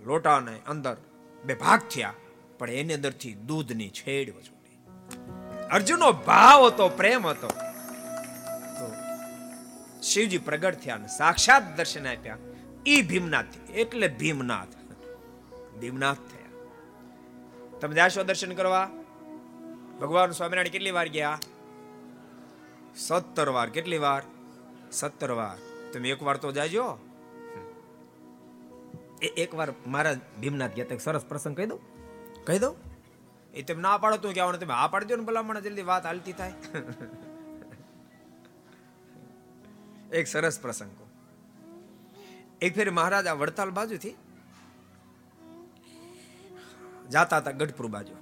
લોટાને 0.00 0.54
અંદર 0.68 0.96
બે 1.44 1.54
ભાગ 1.54 1.80
થયા, 1.80 2.14
પણ 2.58 2.70
એની 2.70 2.94
અંદરથી 2.94 3.34
દૂધની 3.34 3.90
છેડ 3.90 4.28
વજોડી 4.36 4.78
અર્જુનનો 5.70 6.12
ભાવ 6.12 6.66
હતો, 6.66 6.88
પ્રેમ 6.88 7.26
હતો. 7.26 7.50
તો 8.78 8.86
શિવજી 10.02 10.38
પ્રગટ 10.38 10.80
થયા 10.80 10.94
અને 10.94 11.08
સાક્ષાત 11.08 11.76
દર્શન 11.76 12.06
આપ્યા. 12.06 12.38
ઈ 12.86 13.02
ભીમનાથ, 13.02 13.54
એટલે 13.74 14.08
ભીમનાથ. 14.08 14.74
ભીમનાથ 15.80 16.22
થયા. 16.30 16.52
તમે 17.80 17.94
જાશો 17.94 18.22
દર્શન 18.22 18.52
કરવા? 18.54 18.86
ભગવાન 20.00 20.30
સ્વામિનારાયણ 20.30 20.68
કેટલી 20.68 20.90
વાર 20.90 21.08
ગયા? 21.08 21.38
સત્તર 22.96 23.48
વાર. 23.48 23.70
કેટલી 23.70 23.98
વાર? 23.98 24.22
સત્તર 24.92 25.30
વાર. 25.30 25.58
તમે 25.92 26.08
એક 26.08 26.22
વાર 26.22 26.36
તો 26.36 26.52
જાજો. 26.52 26.98
એ 29.22 29.26
એક 29.26 29.54
વાર 29.54 29.72
મારા 29.86 30.14
ભીમનાથ 30.40 30.74
ગયા 30.74 30.98
સરસ 30.98 31.24
પ્રસંગ 31.24 31.56
કહી 31.56 31.66
દઉં? 31.66 31.80
કહી 32.44 32.58
દઉં? 32.58 32.76
એ 33.54 33.62
તમે 33.62 33.82
ના 33.82 33.98
પાડો 33.98 34.16
તો 34.16 34.32
કહેવાનું 34.32 34.60
તમે 34.60 34.74
આ 34.74 34.88
પાડી 34.88 35.06
દો 35.06 35.16
ને 35.16 35.22
ભલામણ, 35.22 35.60
જલ્દી 35.60 35.82
વાત 35.82 36.06
હાલતી 36.06 36.32
થાય. 36.32 36.52
એક 40.12 40.26
સરસ 40.26 40.60
પ્રસંગ 40.60 40.90
એક 42.60 42.74
ફેર 42.74 42.90
મહારાજ 42.90 43.28
વડતાલ 43.28 43.70
બાજુથી 43.70 44.14
જાતા 47.12 47.36
હતા 47.36 47.50
ગઢપુર 47.50 47.86
બાજુ. 47.86 48.14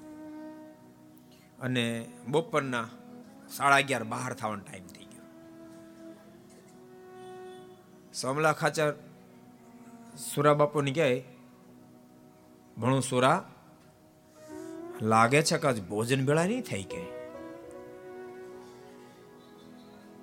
અને 1.61 2.09
બપોરના 2.29 2.89
સાડા 3.57 3.77
અગિયાર 3.77 4.05
બહાર 4.05 4.33
થવાનો 4.33 4.63
ટાઈમ 4.63 4.87
થઈ 4.87 5.05
ગયો. 5.05 5.25
સોમલા 8.13 8.53
ખાચર 8.53 8.95
સુરા 10.35 10.55
બાપુ 10.55 10.81
ની 10.81 10.93
કહે, 10.93 11.25
ભણું 12.79 13.03
સુરા, 13.03 13.51
લાગે 15.03 15.43
છે 15.43 15.59
કે 15.59 15.73
ભોજન 15.73 16.27
ભેળા 16.27 16.45
નહીં 16.45 16.63
થઈ 16.63 16.83
કે? 16.83 17.03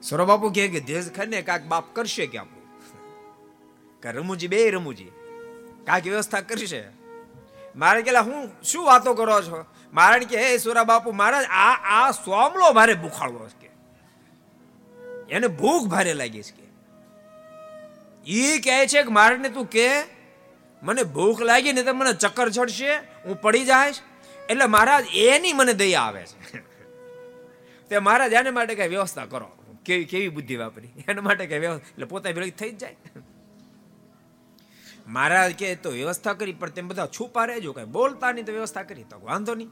સુરા 0.01 0.25
બાપુ 0.25 0.49
કહે 0.49 0.67
કે, 0.67 0.79
દેશ 0.79 1.09
ખાને 1.11 1.41
કાક 1.41 1.65
બાપ 1.65 1.83
કરશે 1.93 2.27
કે 2.27 2.37
આપણું 2.37 2.57
કે 4.01 4.11
રમુજી 4.11 4.47
બે 4.47 4.71
રમુજી, 4.71 5.11
કાંઈક 5.85 6.07
વ્યવસ્થા 6.07 6.41
કરશે? 6.41 6.83
મારે 7.75 8.01
કેલા 8.01 8.21
હું 8.21 8.49
શું 8.63 8.85
વાતો 8.85 9.13
કરો 9.13 9.41
છો? 9.41 9.65
મારે 9.93 10.25
કે, 10.25 10.37
હે 10.37 10.57
સુરા 10.57 10.83
બાપુ 10.83 11.11
મહારાજ 11.11 11.45
આ 11.51 11.73
આ 11.97 12.11
સોમલો 12.11 12.73
ભારે 12.73 12.93
બુખાડવો 12.93 13.49
કે. 13.61 13.69
એને 15.29 15.47
ભૂખ 15.47 15.87
ભારે 15.87 16.13
લાગી 16.13 16.43
છે 16.43 16.67
ઈ 18.27 18.59
કહે 18.59 18.87
છે 18.87 19.03
કે 19.03 19.09
મારે 19.09 19.49
તું 19.49 19.69
કે, 19.69 20.03
મને 20.83 21.03
ભૂખ 21.03 21.41
લાગી 21.41 21.73
ને 21.73 21.83
તો 21.83 21.93
મને 21.93 22.13
ચક્કર 22.13 22.49
ચડશે, 22.49 22.95
હું 22.95 23.41
પડી 23.41 23.65
જાયશ 23.65 24.01
એટલે 24.49 24.65
મહારાજ, 24.65 25.05
એની 25.15 25.53
મને 25.53 25.73
દયા 25.73 26.01
આવે 26.01 26.23
છે. 26.25 26.59
તે 27.89 27.99
મહારાજ 27.99 28.33
એને 28.33 28.49
માટે 28.49 28.75
કઈ 28.75 28.87
વ્યવસ્થા 28.87 29.25
કરો. 29.25 29.51
કેવી 29.85 30.05
કેવી 30.05 30.29
બુદ્ધિ 30.29 30.55
વાપરી. 30.55 30.91
એના 31.07 31.21
માટે 31.21 31.45
કઈ 31.45 31.59
વ્યવસ્થા, 31.59 31.87
એટલે 31.89 32.05
પોતા 32.05 32.31
ભેગી 32.31 32.51
થઈ 32.51 32.71
જ 32.71 32.77
જાય. 32.77 32.95
મહારાજ 35.07 35.53
કે 35.53 35.75
તો 35.75 35.89
વ્યવસ્થા 35.89 36.33
કરી, 36.33 36.53
પણ 36.53 36.69
તેમ 36.69 36.87
બધા 36.87 37.07
છુપા 37.07 37.45
રહેજો, 37.45 37.73
કઈ 37.73 37.83
બોલતા 37.83 38.31
નહીં 38.31 38.45
તો 38.45 38.51
વ્યવસ્થા 38.51 38.83
કરી, 38.83 39.03
તો 39.03 39.21
વાંધો 39.23 39.55
નહીં. 39.55 39.71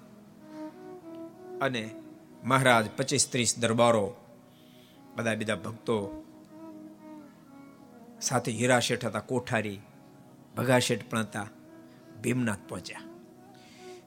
અને 1.60 1.96
મહારાજ 2.44 2.90
પચીસ 2.98 3.32
ત્રીસ 3.32 3.60
દરબારો, 3.60 4.16
બધા 5.16 5.36
બીજા 5.36 5.56
ભક્તો 5.56 5.98
સાથે 8.22 8.52
હીરા 8.52 8.80
શેઠ 8.80 9.06
હતા, 9.06 9.20
કોઠારી, 9.20 9.80
ભગા 10.58 10.80
શેઠ 10.80 11.10
પણ 11.10 11.20
હતા, 11.20 11.48
ભીમનાથ 12.22 12.60
પહોંચ્યા. 12.70 13.02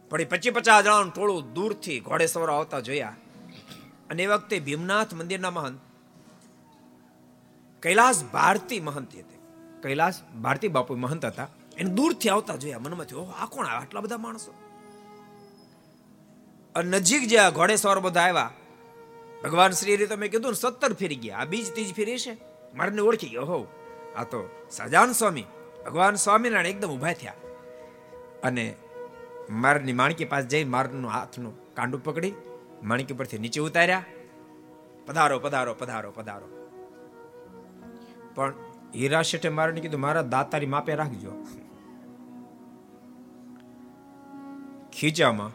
પણ 0.09 0.21
એ 0.21 0.25
પચી 0.25 0.51
પચાસ 0.51 0.85
જણાનું 0.85 1.15
ટોળું 1.15 1.53
દૂરથી 1.53 2.01
ઘોડે 2.01 2.27
સવાર 2.27 2.51
આવતા 2.51 2.81
જોયા. 2.81 3.17
અને 4.11 4.23
એ 4.23 4.27
વખતે 4.27 4.61
ભીમનાથ 4.61 5.15
મંદિરના 5.15 5.51
મહંત, 5.51 5.81
કૈલાસ 7.83 8.25
ભારતી 8.25 8.81
મહંત 8.81 9.17
હતી. 9.17 9.38
કૈલાસ 9.83 10.23
ભારતી 10.43 10.69
બાપુ 10.69 10.95
મહંત 10.95 11.25
હતા. 11.25 11.49
એને 11.79 11.91
દૂરથી 11.91 12.29
આવતા 12.29 12.57
જોયા 12.57 12.79
મનમાં 12.79 13.07
થયું 13.07 13.35
આ 13.35 13.47
કોણ 13.47 13.67
આવ્યા? 13.67 13.81
આટલા 13.81 14.01
બધા 14.01 14.19
માણસો? 14.19 14.55
નજીક 16.85 17.23
જે 17.23 17.39
ઘોડે 17.55 17.77
સવાર 17.77 17.99
બધા 17.99 18.21
આવ્યા, 18.21 18.51
ભગવાન 19.45 19.71
શ્રી 19.71 19.97
રીતે 19.97 20.15
મેં 20.15 20.31
કીધું 20.31 20.53
ને, 20.53 20.61
સત્તર 20.61 20.93
ફેરી 20.93 21.17
ગયા. 21.17 21.39
આ 21.39 21.45
બીજ 21.45 21.73
ત્રીજ 21.73 21.95
ફેરી 21.95 22.19
છે 22.19 22.35
મારને 22.75 23.01
ઓળખી 23.01 23.29
ગયો. 23.29 23.45
હોવ 23.45 23.67
આ 24.17 24.25
તો 24.25 24.67
સજાન 24.71 25.13
સ્વામી. 25.13 25.45
ભગવાન 25.87 26.15
સ્વામિનારાયણ 26.15 26.67
એકદમ 26.67 26.89
ઊભા 26.89 27.13
થયા. 27.13 27.35
અને 28.43 28.77
મારની 29.51 29.93
માણકી 29.93 30.25
પાસે 30.25 30.47
જઈ 30.47 30.65
મારનું 30.65 31.11
હાથનું 31.11 31.75
કાંડું 31.75 32.05
પકડી, 32.05 32.33
માણકી 32.83 33.15
પરથી 33.15 33.39
નીચે 33.39 33.61
ઉતાર્યા. 33.61 34.05
પધારો 35.07 35.39
પધારો 35.39 35.75
પધારો 35.75 36.11
પધારો. 36.11 36.49
પણ 38.35 38.55
હીરા 38.95 39.23
શેઠે 39.23 39.49
મારને 39.49 39.81
કીધું, 39.81 40.01
મારા 40.01 40.23
દાતારી 40.23 40.67
માપે 40.67 40.95
રાખજો. 40.95 41.47
ખીચામાં 44.93 45.53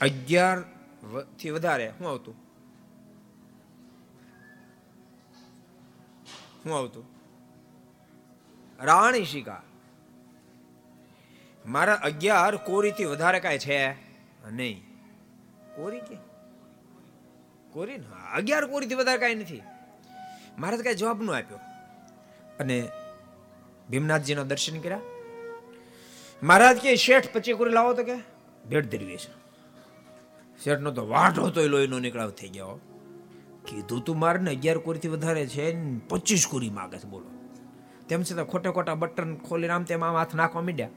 અગિયારથી 0.00 1.50
વધારે, 1.50 1.92
શું 1.98 2.08
આવતું? 2.08 2.34
શું 6.62 6.78
આવતું? 6.78 7.04
રાણી 8.80 9.24
શિકા 9.24 9.62
મારા 11.66 11.94
અગિયાર 11.94 12.56
કોરી 12.56 12.92
થી 12.92 13.04
વધારે 13.04 13.40
કાંઈ 13.40 13.58
છે? 13.58 13.92
નહીં. 14.50 14.82
કોરી 15.76 16.00
કે? 16.00 16.16
કોરી 17.72 17.98
ને? 17.98 18.06
અગિયાર 18.34 18.66
કોરી 18.66 18.86
થી 18.86 18.94
વધારે 18.94 19.18
કાંઈ 19.18 19.34
નથી. 19.34 19.62
મારે 20.58 20.76
તો 20.76 20.82
કાંઈ 20.82 20.96
જવાબ 20.96 21.22
ન 21.22 21.30
આપ્યો. 21.30 21.58
અને 22.60 22.88
ભીમનાથજીના 23.90 24.42
દર્શન 24.42 24.80
કર્યા. 24.80 25.00
મહારાજ 26.42 26.76
કે, 26.76 26.96
શેઠ 26.96 27.32
પચી 27.32 27.52
કુરી 27.52 27.72
લાવો 27.72 27.94
તો 27.94 28.04
કે. 28.04 28.14
ભેટ 28.68 28.90
ધરવી 28.90 29.16
છે. 29.16 29.40
શેઠનો 30.64 30.90
તો 30.90 31.08
વાઢો 31.08 31.50
તો 31.50 31.62
લોહીનો 31.62 31.98
નીકળાવ 31.98 32.30
થઈ 32.30 32.48
ગયો. 32.48 32.80
કીધું 33.66 34.04
તું 34.04 34.18
મારે 34.18 34.38
ને 34.38 34.50
અગિયાર 34.50 34.78
કોરીથી 34.78 35.08
વધારે 35.08 35.46
છે 35.46 35.98
પચીસ 35.98 36.46
કોરી 36.46 36.70
માગે 36.70 36.98
છે, 36.98 37.08
બોલો. 37.08 37.26
તેમ 38.08 38.22
છતાં 38.22 38.44
ખોટે 38.44 38.70
ખોટા 38.70 38.94
બટન 38.94 39.36
ખોલીને 39.36 39.72
આમ 39.72 39.82
તેમ 39.82 40.04
આમ 40.04 40.16
હાથ 40.16 40.34
નાખવા 40.34 40.62
માંડ્યા. 40.62 40.88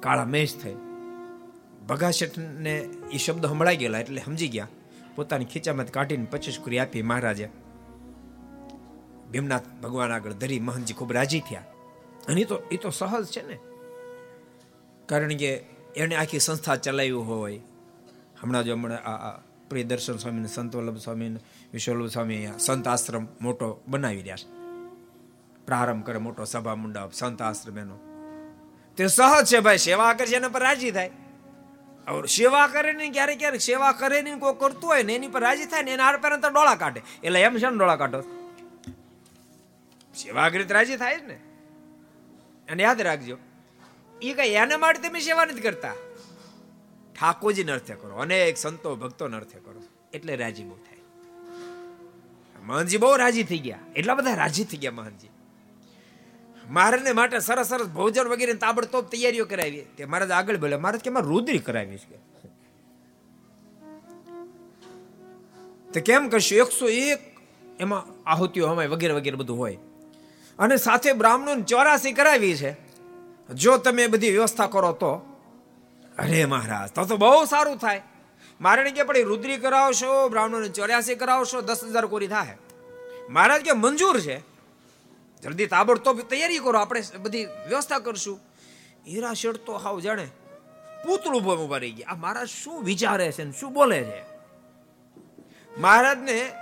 કાળા 0.00 0.24
મેશ 0.24 0.62
થઈ. 0.62 0.74
ભગા 1.88 2.10
શેઠને 2.10 2.78
એ 3.12 3.18
શબ્દ 3.18 3.46
સંભળાઈ 3.46 3.76
ગયેલા 3.76 3.98
એટલે 3.98 4.22
સમજી 4.24 4.48
ગયા. 4.48 4.68
પોતાની 5.16 5.44
ખીચામાંથી 5.44 5.90
કાઢીને 5.90 6.26
પચીસ 6.30 6.58
કોરી 6.58 6.78
આપી 6.78 7.02
મહારાજે. 7.02 7.61
ભીમનાથ 9.32 9.62
ભગવાન 9.82 10.12
આગળ 10.12 10.32
ધરી 10.32 10.60
મહંતજી 10.60 10.94
ખૂબ 10.94 11.12
રાજી 11.12 11.40
થયા. 11.40 11.64
અને 12.28 12.40
એ 12.40 12.44
તો 12.44 12.62
એ 12.72 12.76
તો 12.76 12.90
સહજ 12.90 13.26
છે 13.26 13.48
ને. 13.48 13.58
કારણ 15.06 15.28
કે 15.28 15.64
એણે 15.96 16.16
આખી 16.16 16.38
સંસ્થા 16.38 16.76
ચલાવ્યું 16.76 17.28
હોય. 17.28 17.60
હમણાં 18.42 18.64
જો 18.64 18.72
હમણાં 18.72 18.98
આ 18.98 19.40
પ્રિયદર્શન 19.70 20.16
સ્વામી 20.16 20.48
સંત 20.48 20.76
વલ્લભ 20.76 20.96
સ્વામીને 20.96 21.40
વિશ્વલ્લભ 21.72 22.06
સ્વામી 22.06 22.48
સંત 22.58 22.88
આશ્રમ 22.88 23.26
મોટો 23.40 23.80
બનાવી 23.88 24.20
રહ્યા 24.20 24.36
છે. 24.36 24.48
પ્રારંભ 25.66 26.06
કરે 26.06 26.18
મોટો 26.18 26.44
સભા 26.44 26.74
મંડપ, 26.74 27.12
સંત 27.12 27.42
આશ્રમ 27.42 27.78
એનો 27.78 27.96
તે 28.96 29.06
સહજ 29.06 29.46
છે 29.46 29.60
ભાઈ, 29.60 29.78
સેવા 29.78 30.14
કરશે 30.14 30.36
એના 30.36 30.48
પર 30.48 30.60
રાજી 30.60 30.90
થાય. 30.90 31.10
ઓર 32.10 32.26
સેવા 32.26 32.66
કરે 32.66 32.92
ને 32.92 33.08
ક્યારેક 33.10 33.38
ક્યારેક 33.38 33.60
સેવા 33.60 33.92
કરે 33.92 34.22
ને 34.22 34.34
કોઈ 34.34 34.54
કરતું 34.58 34.90
હોય 34.90 35.02
ને 35.02 35.14
એની 35.14 35.28
પર 35.28 35.40
રાજી 35.40 35.64
થાય 35.64 35.82
ને 35.82 35.90
એના 35.90 36.04
હાર 36.04 36.18
પર 36.18 36.36
ડોળા 36.36 36.74
કાઢે. 36.74 37.02
એટલે 37.24 37.42
એમ 37.42 37.58
છે 37.58 37.70
ને 37.70 37.76
ડોળા 37.76 37.96
કાઢો. 37.96 38.41
સેવા 40.14 40.48
કરી 40.48 40.64
રાજી 40.64 40.96
થાય 40.96 41.16
ને. 41.16 41.38
અને 42.68 42.82
યાદ 42.82 43.00
રાખજો, 43.00 43.36
એ 44.22 44.34
કઈ 44.34 44.48
એના 44.48 44.78
માટે 44.78 45.08
તમે 45.08 45.20
સેવા 45.20 45.44
નથી 45.44 45.60
કરતા. 45.60 45.94
ઠાકોરજી 47.20 47.64
અર્થે 47.64 47.94
કરો, 47.94 48.16
અનેક 48.16 48.56
સંતો 48.56 48.96
ભક્તો 48.96 49.24
અર્થે 49.24 49.58
કરો, 49.58 49.82
એટલે 50.12 50.36
રાજી 50.36 50.64
બહુ 50.64 50.76
થાય. 50.76 51.00
મહંતજી 52.62 52.96
બહુ 52.96 53.16
રાજી 53.16 53.42
થઈ 53.42 53.58
ગયા, 53.58 53.78
એટલા 53.96 54.14
બધા 54.14 54.34
રાજી 54.34 54.64
થઈ 54.64 54.76
ગયા 54.76 54.90
મહંતજી. 54.90 55.28
મહારાજને 56.70 57.12
માટે 57.12 57.38
સરસ 57.38 57.66
સરસ 57.66 57.86
ભોજન 57.86 58.28
વગેરે 58.28 58.54
તાબડતોબ 58.54 59.04
તૈયારીઓ 59.04 59.44
કરાવી. 59.44 59.86
તે 59.96 60.04
મહારાજ 60.04 60.30
આગળ 60.30 60.56
બોલે 60.56 60.76
મહારાજ 60.76 61.00
કે 61.00 61.10
મારે 61.10 61.26
રુદ્રી 61.26 61.58
કરાવી 61.58 61.98
છે? 61.98 62.16
તો 65.92 66.00
કેમ 66.00 66.28
કરશું? 66.28 66.58
એકસો 66.58 66.88
એક 66.88 67.20
એમાં 67.80 68.30
આહુતિઓ 68.30 68.66
હમાય 68.66 68.86
વગેરે 68.86 69.14
વગેરે 69.14 69.36
બધું 69.36 69.58
હોય. 69.58 69.78
અને 70.58 70.76
સાથે 70.76 71.12
બ્રાહ્મણોને 71.12 71.62
ચોરાસી 71.62 72.12
કરાવી 72.12 72.56
છે. 72.56 72.76
જો 73.54 73.76
તમે 73.76 74.06
બધી 74.06 74.30
વ્યવસ્થા 74.30 74.66
કરો 74.66 74.92
તો. 74.92 75.12
અરે 76.18 76.44
મહારાજ, 76.44 76.90
તો 76.90 77.04
તો 77.04 77.16
બહુ 77.16 77.44
સારું 77.44 77.76
થાય. 77.76 78.02
મારે 78.60 78.90
કે 78.90 79.02
પડી 79.02 79.22
રુદ્રી 79.22 79.56
કરાવશો, 79.56 80.28
બ્રાહ્મણોને 80.28 80.68
ચોર્યાસી 80.68 81.14
કરાવશો, 81.14 81.60
દસ 81.60 81.84
હજાર 81.84 82.06
કોરી 82.06 82.26
થાય. 82.26 82.56
મહારાજ 83.28 83.62
કે 83.62 83.72
મંજૂર 83.72 84.20
છે. 84.20 84.38
જલ્દી 85.42 85.66
તાબડતોબ 85.66 86.20
તૈયારી 86.20 86.58
કરો, 86.58 86.78
આપણે 86.78 87.02
બધી 87.20 87.44
વ્યવસ્થા 87.44 87.98
કરશું. 87.98 88.40
હીરા 89.06 89.32
શેઠ 89.32 89.56
તો 89.56 89.76
હાવ 89.76 90.00
જાણે 90.00 90.28
પૂતળું 91.06 91.42
ભોમ 91.42 91.58
ઊભા 91.58 91.76
રહી 91.76 91.90
ગયા. 91.90 92.12
આ 92.12 92.14
મહારાજ 92.14 92.48
શું 92.48 92.84
વિચારે 92.84 93.32
છે 93.32 93.44
ને 93.44 93.52
શું 93.52 93.72
બોલે 93.72 94.04
છે? 94.04 94.24
મહારાજને 95.78 96.52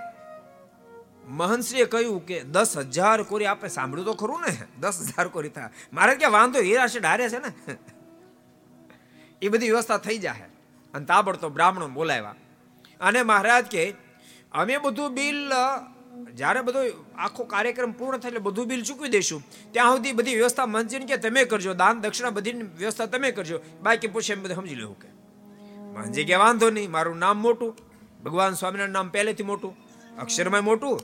મહંશ્રીએ 1.31 1.85
કહ્યું 1.85 2.25
કે 2.25 2.43
દસ 2.43 2.77
હજાર 2.77 3.23
કોરી 3.23 3.45
આપણે 3.45 3.69
સાંભળ્યું 3.69 4.05
તો 4.05 4.13
ખરું 4.13 4.41
ને? 4.41 4.57
દસ 4.79 5.01
હજાર 5.01 5.27
કોરી 5.27 5.49
થાય 5.49 5.69
મારે 5.93 6.15
ક્યાં 6.15 6.31
વાંધો? 6.31 6.59
હીરા 6.59 6.85
ડારે 7.01 7.29
છે 7.29 7.37
ને? 7.37 7.75
એ 9.41 9.47
બધી 9.47 9.71
વ્યવસ્થા 9.71 9.97
થઈ 9.97 10.17
જાય 10.17 10.41
અને 10.93 11.05
તાબડતો 11.05 11.49
બ્રાહ્મણો 11.49 11.87
બોલાવ્યા. 11.87 12.35
અને 13.01 13.23
મહારાજ 13.23 13.65
કે, 13.65 13.93
અમે 14.51 14.77
બધું 14.77 15.13
બિલ, 15.13 15.51
જ્યારે 16.33 16.61
બધો 16.61 16.79
આખો 17.17 17.43
કાર્યક્રમ 17.43 17.91
પૂર્ણ 17.91 18.17
થાય 18.17 18.29
એટલે 18.29 18.39
બધું 18.39 18.67
બિલ 18.67 18.83
ચૂકવી 18.83 19.09
દઈશું. 19.09 19.43
ત્યાં 19.71 19.95
સુધી 19.95 20.11
બધી 20.11 20.35
વ્યવસ્થા 20.35 20.65
મંજીને 20.65 21.05
કે 21.05 21.17
તમે 21.17 21.45
કરજો. 21.45 21.73
દાન, 21.73 22.01
દક્ષિણા 22.01 22.29
બધી 22.29 22.51
વ્યવસ્થા 22.51 23.05
તમે 23.05 23.31
કરજો. 23.31 23.59
બાકી 23.81 24.07
પૂછે 24.07 24.33
એમ 24.33 24.43
બધું 24.43 24.55
સમજી 24.55 24.75
લેવું 24.75 24.99
કે. 24.99 25.07
મંજી 25.79 26.23
કે, 26.23 26.35
વાંધો 26.35 26.69
નહીં. 26.69 26.91
મારું 26.91 27.17
નામ 27.17 27.41
મોટું. 27.41 27.77
ભગવાન 28.23 28.53
સ્વામિનારાયણ 28.53 28.89
નામ 28.89 29.09
પહેલેથી 29.09 29.43
મોટું. 29.43 29.90
અક્ષરમાં 30.19 30.63
મોટું 30.63 30.99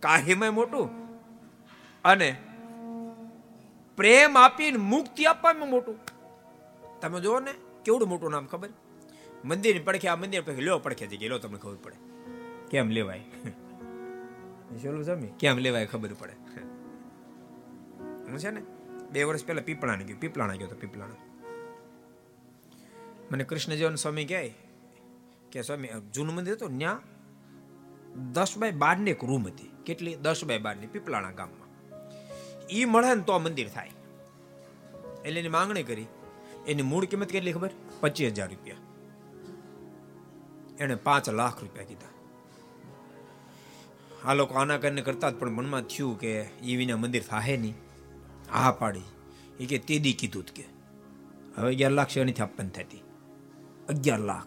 કાહીમાં 0.00 0.54
મોટું. 0.54 0.90
અને 2.04 2.36
પ્રેમ 3.96 4.38
આપીને 4.38 4.76
મુક્તિ 4.76 5.24
આપવામાં 5.24 5.70
મોટું. 5.70 5.98
તમે 7.00 7.20
જુઓ 7.20 7.40
ને, 7.40 7.52
કેવડું 7.84 8.08
મોટું 8.08 8.30
નામ 8.30 8.46
ખબર? 8.46 8.68
મંદિર 9.44 9.82
પડખે, 9.84 10.08
આ 10.08 10.16
મંદિર 10.16 10.42
પડખે, 10.42 10.60
લ્યો 10.60 10.78
પડખે 10.78 11.06
જગ્યા 11.06 11.28
લો 11.28 11.38
તમને 11.38 11.58
ખબર 11.58 11.76
પડે. 11.82 11.96
કેમ 12.70 12.88
લેવાય? 12.88 13.20
ચોલું 14.82 15.04
સ્વામી 15.04 15.26
કેમ 15.26 15.58
લેવાય 15.58 15.86
ખબર 15.86 16.12
પડે? 16.12 16.32
હું 18.30 18.38
છે 18.38 18.50
ને, 18.50 18.60
બે 19.12 19.22
વર્ષ 19.22 19.46
પહેલા 19.46 19.62
પીપળાને 19.62 20.04
ગયું, 20.04 20.20
પીપળાણા 20.20 20.54
ગયો 20.54 20.68
તો 20.68 20.74
પીપળાણા. 20.74 21.14
મને 23.32 23.44
કૃષ્ણ 23.44 23.72
જીવન 23.72 23.94
સ્વામી 23.94 24.24
કહે 24.24 24.54
કે 25.52 25.62
સ્વામી, 25.62 25.88
જૂનું 26.14 26.34
મંદિર 26.34 26.54
હતું 26.54 26.78
ત્યાં? 26.78 27.17
દસ 28.18 28.58
બાય 28.58 28.70
બારની 28.70 29.10
એક 29.10 29.24
રૂમ 29.24 29.46
હતી. 29.46 29.70
કેટલી? 29.86 30.14
દસ 30.14 30.44
બાય 30.44 30.58
બારની 30.58 30.86
પીપલાણા 30.86 31.30
ગામમાં. 31.30 31.68
એ 32.66 32.84
મળે 32.84 33.14
ને 33.14 33.22
તો 33.22 33.38
મંદિર 33.38 33.68
થાય. 33.68 33.90
એટલે 35.24 35.40
એની 35.40 35.48
માંગણી 35.48 35.82
કરી. 35.82 36.06
એની 36.66 36.82
મૂળ 36.82 37.04
કિંમત 37.04 37.28
કેટલી 37.28 37.52
ખબર? 37.52 37.70
પચીસ 38.00 38.32
હજાર 38.32 38.48
રૂપિયા. 38.48 38.76
એને 40.78 40.94
પાંચ 40.94 41.28
લાખ 41.28 41.60
રૂપિયા 41.60 41.84
કીધા. 41.84 42.08
આ 44.24 44.34
લોકો 44.34 44.54
આના 44.54 44.78
કરીને 44.78 45.02
કરતા 45.02 45.30
પણ 45.30 45.50
મનમાં 45.50 45.82
થયું 45.82 46.18
કે 46.18 46.42
એ 46.42 46.76
વિના 46.76 46.96
મંદિર 46.96 47.22
થાય 47.22 47.56
નહીં. 47.56 47.74
હા 48.52 48.70
પાડી. 48.70 49.02
એ 49.60 49.66
કે 49.66 49.78
તેદી 49.78 50.12
કીધું 50.12 50.46
જ 50.46 50.52
કે. 50.52 50.64
હવે 51.56 51.74
અગિયાર 51.74 51.92
લાખ 51.92 52.08
શેની 52.08 52.32
આપવાની 52.32 52.70
થતી? 52.70 52.98
અગિયાર 53.88 54.18
લાખ. 54.18 54.46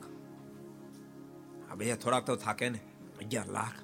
આ 1.71 1.75
બે 1.75 1.95
થોડાક 1.95 2.25
તો 2.25 2.35
થાકે 2.35 2.69
ને. 2.69 2.79
અગિયાર 3.21 3.45
લાખ. 3.45 3.77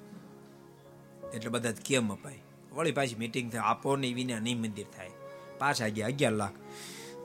એટલે 1.34 1.50
બધા 1.50 1.70
જ 1.70 1.80
કેમ 1.80 2.12
અપાય? 2.12 2.38
વળી 2.72 2.92
પાછી 2.92 3.14
મીટિંગ 3.14 3.52
થાય, 3.52 3.60
આપો 3.60 3.96
ને 3.96 4.08
એ 4.08 4.12
વિના 4.12 4.38
નહીં 4.38 4.60
મંદિર 4.60 4.86
થાય. 4.96 5.10
પાછા 5.58 5.88
ગયા 5.88 6.06
અગિયાર 6.06 6.32
લાખ. 6.32 6.52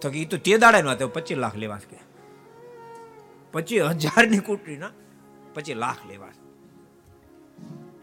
તો 0.02 0.10
કે 0.10 0.20
એ 0.20 0.26
તો 0.26 0.38
તે 0.38 0.58
દાડે 0.58 0.82
વાત 0.82 1.04
પચીસ 1.04 1.38
લાખ 1.38 1.56
લેવા 1.56 1.78
કે? 1.78 1.98
પચીસ 3.52 3.82
હજારની 3.82 4.40
કુટરી 4.40 4.78
ના 4.78 4.90
પચીસ 5.54 5.76
લાખ 5.76 5.98
લેવા 6.08 6.32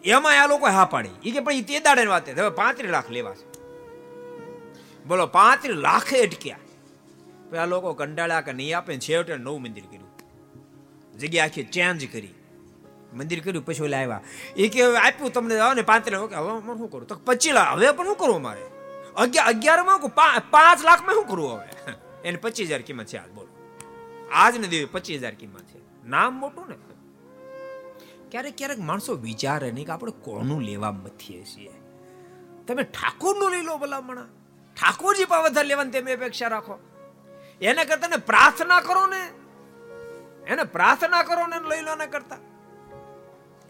એમાં 0.04 0.42
આ 0.42 0.46
લોકો 0.46 0.66
હા 0.66 0.84
પાડી. 0.84 1.08
એ 1.24 1.30
કે 1.30 1.40
પણ 1.40 1.62
તે 1.62 1.80
દાડે 1.80 2.06
વાત 2.06 2.28
હવે 2.28 2.48
પાંત્રીસ 2.48 2.90
લાખ 2.90 3.10
લેવા 3.10 3.34
છે 3.34 3.50
બોલો, 5.06 5.26
પાંત્રીસ 5.26 5.76
લાખે 5.76 6.22
અટક્યા. 6.22 6.58
આ 7.58 7.66
લોકો 7.66 7.94
કંટાળ્યા 7.94 8.40
કે 8.40 8.52
નહીં 8.52 8.78
આપે 8.78 8.96
છેવટે 8.96 9.36
નવું 9.36 9.62
મંદિર 9.62 9.84
કર્યું. 9.84 10.10
જગ્યા 11.18 11.44
આખી 11.44 11.64
ચેન્જ 11.64 12.12
કરી. 12.12 12.34
મંદિર 13.12 13.44
કર્યું, 13.44 13.64
પછી 13.66 13.82
ઓલા 13.82 13.98
આવ્યા. 13.98 14.20
એ 14.56 14.68
કે, 14.68 14.96
આપ્યું 14.96 15.32
તમને 15.32 15.54
ને 15.74 15.82
પાંત્રે 15.82 16.16
ઓકે 16.16 16.34
હવે 16.34 16.60
શું 16.60 16.90
કરું 16.90 17.06
તો 17.06 17.14
પચી 17.14 17.52
લાખ. 17.52 17.68
હવે 17.68 17.92
પણ 17.92 18.04
શું 18.04 18.16
કરવું 18.16 18.42
મારે 18.42 18.62
અગિયાર 19.16 19.48
અગિયારમાં 19.48 20.00
પાંચ 20.50 20.84
લાખમાં 20.84 21.14
શું 21.14 21.26
કરવું 21.26 21.52
હવે? 21.52 21.92
એને 22.24 22.36
પચીસ 22.36 22.68
હજાર 22.68 22.82
કિંમત 22.82 23.06
છે 23.06 23.16
આજ, 23.16 23.30
બોલો. 23.30 23.48
આજ 24.32 24.58
ને 24.58 24.68
દેવી 24.68 24.84
પચીસ 24.84 25.20
હજાર 25.20 25.34
કિંમત 25.34 25.62
છે. 25.62 26.08
નામ 26.08 26.34
મોટું 26.34 26.68
ને. 26.68 26.74
ક્યારેક 28.30 28.54
ક્યારેક 28.58 28.78
માણસો 28.78 29.14
વિચારે 29.14 29.70
નહીં 29.70 29.86
કે 29.86 29.92
આપણે 29.92 30.12
કોનું 30.12 30.62
લેવા 30.62 30.92
મથીએ 30.92 31.44
છીએ. 31.44 31.70
તમે 32.66 32.82
ઠાકોરનું 32.82 33.50
લઈ 33.50 33.62
લો 33.62 33.76
ભલામણા. 33.76 34.22
ઠાકોરજી 34.74 35.24
પા 35.24 35.38
વધારે 35.38 35.68
લેવાની 35.68 35.90
તમે 35.90 36.12
અપેક્ષા 36.12 36.48
રાખો. 36.48 36.78
એને 37.60 37.84
કરતા 37.84 38.08
ને 38.08 38.16
પ્રાર્થના 38.16 38.80
કરો 38.80 39.06
ને. 39.06 39.30
એને 40.46 40.62
પ્રાર્થના 40.62 41.22
કરો 41.22 41.46
ને 41.46 41.56
લઈ 41.68 41.80
લો 41.80 41.94
ને 41.94 42.06
કરતા. 42.06 42.36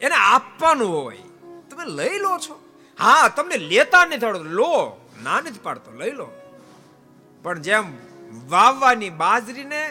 એને 0.01 0.17
આપવાનું 0.27 0.91
હોય. 0.97 1.25
તમે 1.71 1.85
લઈ 1.99 2.19
લો 2.25 2.33
છો. 2.39 2.57
હા, 2.99 3.25
તમને 3.37 3.57
લેતા 3.71 4.05
નથી 4.05 4.23
થોડો 4.25 4.41
લો, 4.59 4.75
ના 5.23 5.39
નથી 5.41 5.65
પાડતો, 5.67 5.91
લઈ 6.01 6.15
લો. 6.21 6.29
પણ 7.43 7.63
જેમ 7.67 7.87
વાવવાની 8.49 9.13
બાજરીને 9.23 9.83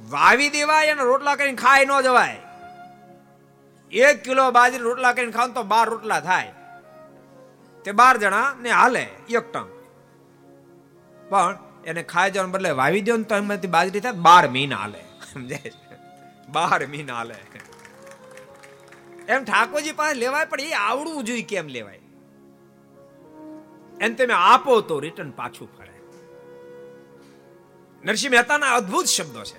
વાવી 0.00 0.50
દેવાય 0.50 0.92
અને 0.94 1.04
રોટલા 1.10 1.36
કરીને 1.40 1.60
ખાઈ 1.62 1.86
ન 1.88 1.92
જવાય, 2.06 2.38
એક 3.92 4.16
કિલો 4.24 4.44
બાજરી 4.58 4.86
રોટલા 4.88 5.12
કરીને 5.12 5.34
ખાવ 5.36 5.48
તો 5.56 5.62
બાર 5.72 5.86
રોટલા 5.88 6.20
થાય. 6.20 6.52
તે 7.84 7.90
બાર 8.00 8.14
જણા 8.22 8.48
ને 8.62 8.70
હાલે, 8.70 9.04
એક 9.30 9.46
ટંક 9.52 9.70
પણ 11.30 11.54
એને 11.86 12.02
ખાઈ 12.12 12.30
જવાનું 12.30 12.52
બદલે 12.54 12.70
વાવી 12.80 13.04
દો 13.08 13.16
ને 13.16 13.26
તો 13.30 13.34
એમાંથી 13.42 13.74
બાજરી 13.76 14.04
થાય, 14.06 14.24
બાર 14.28 14.44
મહિના 14.48 14.80
હાલે. 14.84 15.02
સમજાય 15.32 15.72
બાર 16.48 16.80
મહિના 16.86 17.18
હાલે. 17.20 17.36
એમ 19.30 19.44
ઠાકોરજી 19.44 19.92
પાસે 19.92 20.14
લેવાય, 20.14 20.44
પણ 20.44 20.60
એ 20.60 20.72
આવડવું 20.72 21.24
જોઈએ 21.24 21.42
કેમ 21.42 21.66
લેવાય? 21.68 22.00
એમ 24.00 24.14
તમે 24.14 24.34
આપો 24.36 24.80
તો 24.80 25.00
રિટર્ન 25.00 25.30
પાછું 25.30 25.68
ફરે 25.78 25.96
નરસિંહ 28.04 28.32
મહેતાના 28.32 28.74
અદ્ભુત 28.74 29.06
શબ્દો 29.06 29.42
છે. 29.44 29.58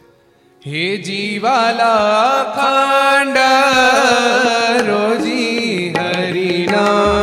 હે 0.65 0.97
જીવાલા 0.97 2.53
ખાંડ 2.55 3.37
રોજી 4.89 5.93
હરિના 5.97 7.20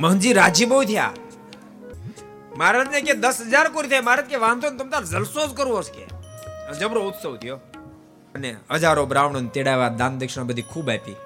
મોહનજી, 0.00 0.32
રાજી 0.32 0.64
બહુ 0.64 0.84
થયા. 0.84 1.12
મહારાજને 2.56 3.00
કે 3.00 3.12
દસ 3.12 3.40
હજાર 3.40 3.68
કોરી 3.68 3.88
થાય. 3.88 4.00
મહારાજ 4.00 4.24
કે 4.24 4.36
વાંધો 4.36 4.70
ને 4.70 4.78
તમ 4.78 4.88
તાર 4.88 5.04
જલસો 5.04 5.46
જ 5.46 5.50
કરવો 5.50 5.82
છે 5.82 5.92
કે. 5.92 6.06
જબરો 6.78 7.02
ઉત્સવ 7.02 7.36
થયો. 7.36 7.56
અને 8.34 8.56
હજારો 8.70 9.06
બ્રાહ્મણોને 9.06 9.48
તેડાવ્યા 9.48 9.88
દાન 9.88 10.18
દક્ષિણા 10.18 10.46
બધી 10.46 10.62
ખૂબ 10.62 10.90
આપી. 10.90 11.16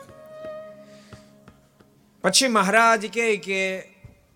પછી 2.22 2.48
મહારાજ 2.48 3.06
કહે 3.14 3.36
કે 3.36 3.80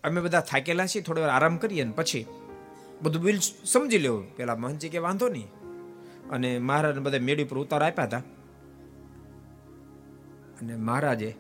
અમે 0.05 0.21
બધા 0.21 0.41
થાકેલા 0.41 0.87
છીએ, 0.87 1.03
થોડી 1.03 1.21
વાર 1.21 1.31
આરામ 1.31 1.57
કરીએ 1.57 1.85
ને 1.85 1.93
પછી. 1.93 2.27
બધું 3.03 3.23
બિલ 3.23 3.39
સમજી 3.65 3.99
લેવું 3.99 4.37
પેલા 4.37 4.55
મહંતજી 4.55 4.89
કે 4.89 4.99
વાંધો 4.99 5.29
નહીં. 5.29 5.62
અને 6.31 6.59
મહારાજને 6.59 7.01
બધા 7.01 7.19
મેળી 7.19 7.45
પર 7.45 7.59
ઉતાર 7.59 7.83
આપ્યા 7.83 8.05
હતા. 8.05 8.19
અને 10.63 10.77
મહારાજે 10.77 11.37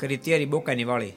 કરી 0.00 0.16
તૈયારી 0.16 0.44
બોકાની 0.44 0.84
વાળી. 0.84 1.12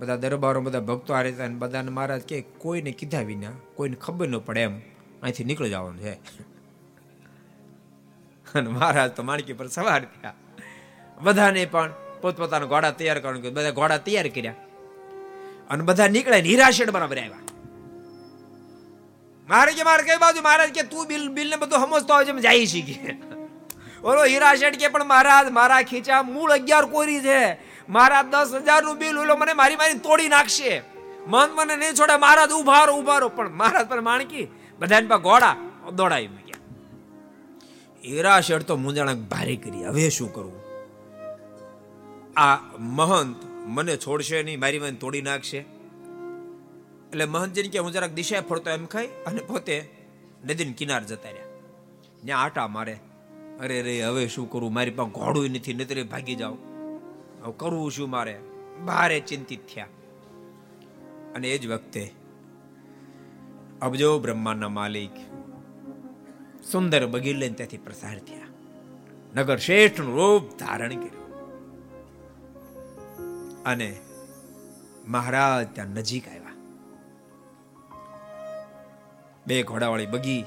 બધા 0.00 0.16
દરબારો, 0.16 0.60
બધા 0.60 0.80
ભક્તો 0.80 1.14
આ 1.14 1.22
રહેતા 1.22 1.44
અને 1.44 1.54
બધાને 1.54 1.90
મહારાજ 1.90 2.22
કે 2.22 2.44
કોઈને 2.58 2.92
કીધા 2.92 3.20
વિના 3.20 3.50
કોઈને 3.74 3.96
ખબર 3.96 4.28
ન 4.28 4.38
પડે 4.38 4.60
એમ. 4.60 4.78
અહીંથી 5.22 5.44
નીકળી 5.44 5.70
જવાનું 5.70 6.00
છે. 6.00 6.12
અને 8.54 8.70
મહારાજ 8.70 9.10
તો 9.10 9.22
માણકી 9.22 9.52
પર 9.52 9.66
સવાર 9.66 10.04
થયા. 10.04 10.34
બધાને 11.22 11.66
પણ 11.66 11.92
પોતપોતાના 12.22 12.66
ઘોડા 12.66 12.90
તૈયાર 12.90 13.18
કરવાનું 13.18 13.54
બધા 13.54 13.70
ઘોડા 13.70 13.98
તૈયાર 13.98 14.28
કર્યા. 14.28 14.54
અને 15.70 15.84
બધા 15.84 16.08
નીકળ્યા 16.08 16.40
નિરાશેડ 16.40 16.90
બરાબર 16.90 17.18
આવ્યા. 17.18 17.51
મારે 19.52 19.72
કે, 19.76 19.82
મારે 19.88 20.02
કઈ 20.08 20.20
બાજુ 20.24 20.40
મહારાજ 20.42 20.70
કે 20.76 20.82
તું 20.92 21.04
બિલ 21.10 21.24
બિલ 21.36 21.48
ને 21.52 21.56
બધું 21.56 21.84
સમજતો 21.84 22.12
હોય 22.14 22.24
છે 22.28 22.32
જાય 22.46 22.82
કે. 22.88 23.16
ઓલો 24.04 24.22
હીરા 24.24 24.54
શેઠ 24.54 24.78
કે, 24.82 24.88
પણ 24.88 25.04
મહારાજ, 25.04 25.50
મારા 25.58 25.82
ખીચા 25.90 26.22
મૂળ 26.28 26.50
અગિયાર 26.52 26.86
કોરી 26.94 27.20
છે. 27.20 27.40
મારા 27.88 28.22
દસ 28.22 28.54
હજારનું 28.54 28.96
બિલ 28.98 29.18
ઓલો 29.18 29.36
મને 29.36 29.52
મારી 29.52 29.76
મારી 29.76 29.98
તોડી 29.98 30.28
નાખશે. 30.28 30.72
મન 31.26 31.48
મને 31.56 31.74
નહીં 31.76 31.94
છોડે 31.94 32.16
મહારાજ 32.16 32.50
ઉભારો 32.52 32.92
રહો, 32.92 32.96
ઊભા 33.00 33.18
રહો. 33.18 33.28
પણ 33.28 33.52
મહારાજ 33.60 33.86
પર 33.88 34.00
માણકી, 34.00 34.46
બધાને 34.80 35.06
પા 35.06 35.16
ઘોડા 35.16 35.54
દોડાવી 35.92 36.28
મૂક્યા. 36.28 36.62
હીરા 38.04 38.40
શેઠ 38.40 38.66
તો 38.70 38.76
મૂંઝાણા 38.76 39.14
ભારે 39.32 39.54
કરી, 39.56 39.84
હવે 39.84 40.08
શું 40.10 40.30
કરવું 40.34 40.58
આ 42.36 42.56
મહંત 42.98 43.38
મને 43.66 43.94
છોડશે 43.96 44.42
નહીં, 44.42 44.60
મારી 44.60 44.78
મને 44.78 44.98
તોડી 45.04 45.22
નાખશે. 45.22 45.60
એટલે 47.12 47.24
મહંતજીને 47.24 47.68
કે 47.68 47.78
હું 47.78 47.92
જરાક 47.92 48.12
દિશાએ 48.12 48.40
ફરતો 48.40 48.70
એમ 48.70 48.86
ખાઈ 48.86 49.06
અને 49.26 49.40
પોતે 49.40 49.90
નદીને 50.44 50.72
કિનાર 50.72 51.04
જતા 51.04 51.30
રહ્યા. 51.30 51.44
ત્યાં 52.24 52.42
આટા 52.42 52.68
મારે. 52.68 52.98
અરે 53.60 53.82
રે, 53.82 54.02
હવે 54.02 54.28
શું 54.28 54.50
કરું? 54.50 54.72
મારી 54.72 54.90
પાસે 54.90 55.10
ઘોડું 55.10 55.50
નથી 55.50 55.74
નતરે 55.74 56.02
ભાગી 56.02 56.34
જાવ 56.34 56.52
હવે 57.42 57.52
કરવું 57.56 57.90
શું 57.90 58.10
મારે? 58.10 58.40
ભારે 58.86 59.20
ચિંતિત 59.20 59.66
થયા. 59.74 59.86
અને 61.34 61.50
એ 61.50 61.58
જ 61.58 61.66
વખતે 61.66 62.10
અબજો 63.82 64.18
બ્રહ્માના 64.18 64.68
માલિક 64.68 65.10
સુંદર 66.72 67.06
બગીર 67.06 67.36
લઈને 67.36 67.54
ત્યાંથી 67.54 67.78
પ્રસાર 67.78 68.18
થયા. 68.18 68.42
નગર 69.36 69.56
શ્રેષ્ઠનું 69.56 70.14
રૂપ 70.16 70.58
ધારણ 70.58 70.88
કર્યું. 70.88 71.22
અને 73.64 74.00
મહારાજ 75.08 75.74
ત્યાં 75.74 75.88
નજીક 75.88 76.28
આવ્યા. 76.28 76.41
બે 79.46 79.62
ઘોડાવાળી 79.62 80.06
બગી, 80.06 80.44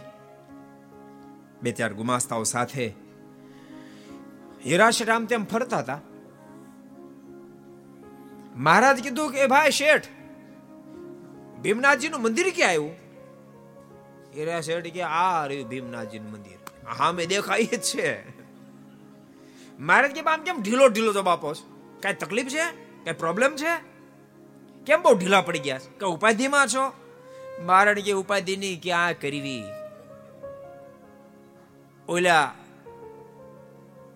બે 1.64 1.72
ચાર 1.72 1.94
ગુમાસ્તાઓ 1.94 2.44
સાથે 2.44 2.94
હિરાશ 4.66 5.02
રામ 5.02 5.26
તેમ 5.26 5.46
ફરતા 5.46 5.78
હતા. 5.78 6.02
મહારાજ 8.56 9.04
કીધું 9.04 9.32
કે 9.32 9.48
ભાઈ 9.48 9.72
શેઠ, 9.72 10.08
ભીમનાથજીનું 11.62 12.22
મંદિર 12.22 12.52
ક્યાં 12.56 12.70
આવ્યું? 12.70 12.92
હીરા 14.36 14.62
શેઠ 14.62 14.88
કે, 14.88 15.02
આ 15.02 15.46
રહ્યું 15.46 15.70
ભીમનાથજીનું 15.70 16.32
મંદિર. 16.32 16.88
હા, 16.88 17.12
મેં 17.12 17.28
દેખાય 17.28 17.64
જ 17.64 17.82
છે. 17.82 18.30
મહારાજ 19.80 20.12
કે 20.12 20.22
આમ 20.22 20.42
કેમ 20.42 20.62
ઢીલો 20.62 20.88
ઢીલો 20.88 21.14
જવાબ 21.14 21.30
આપો 21.30 21.54
છો? 21.54 21.98
કઈ 22.04 22.14
તકલીફ 22.14 22.48
છે? 22.48 22.66
કઈ 23.04 23.12
પ્રોબ્લેમ 23.12 23.56
છે? 23.56 23.74
કેમ 24.86 25.02
બહુ 25.02 25.18
ઢીલા 25.18 25.42
પડી 25.42 25.60
ગયા 25.60 25.80
છે? 25.80 26.00
કે 26.00 26.06
ઉપાધિમાં 26.06 26.68
છો? 26.68 27.05
મારણ 27.62 28.00
કે 28.00 28.12
ઉપાધિની 28.12 28.76
ક્યાં 28.76 29.14
કરવી? 29.14 29.64
ઓલા 32.10 32.54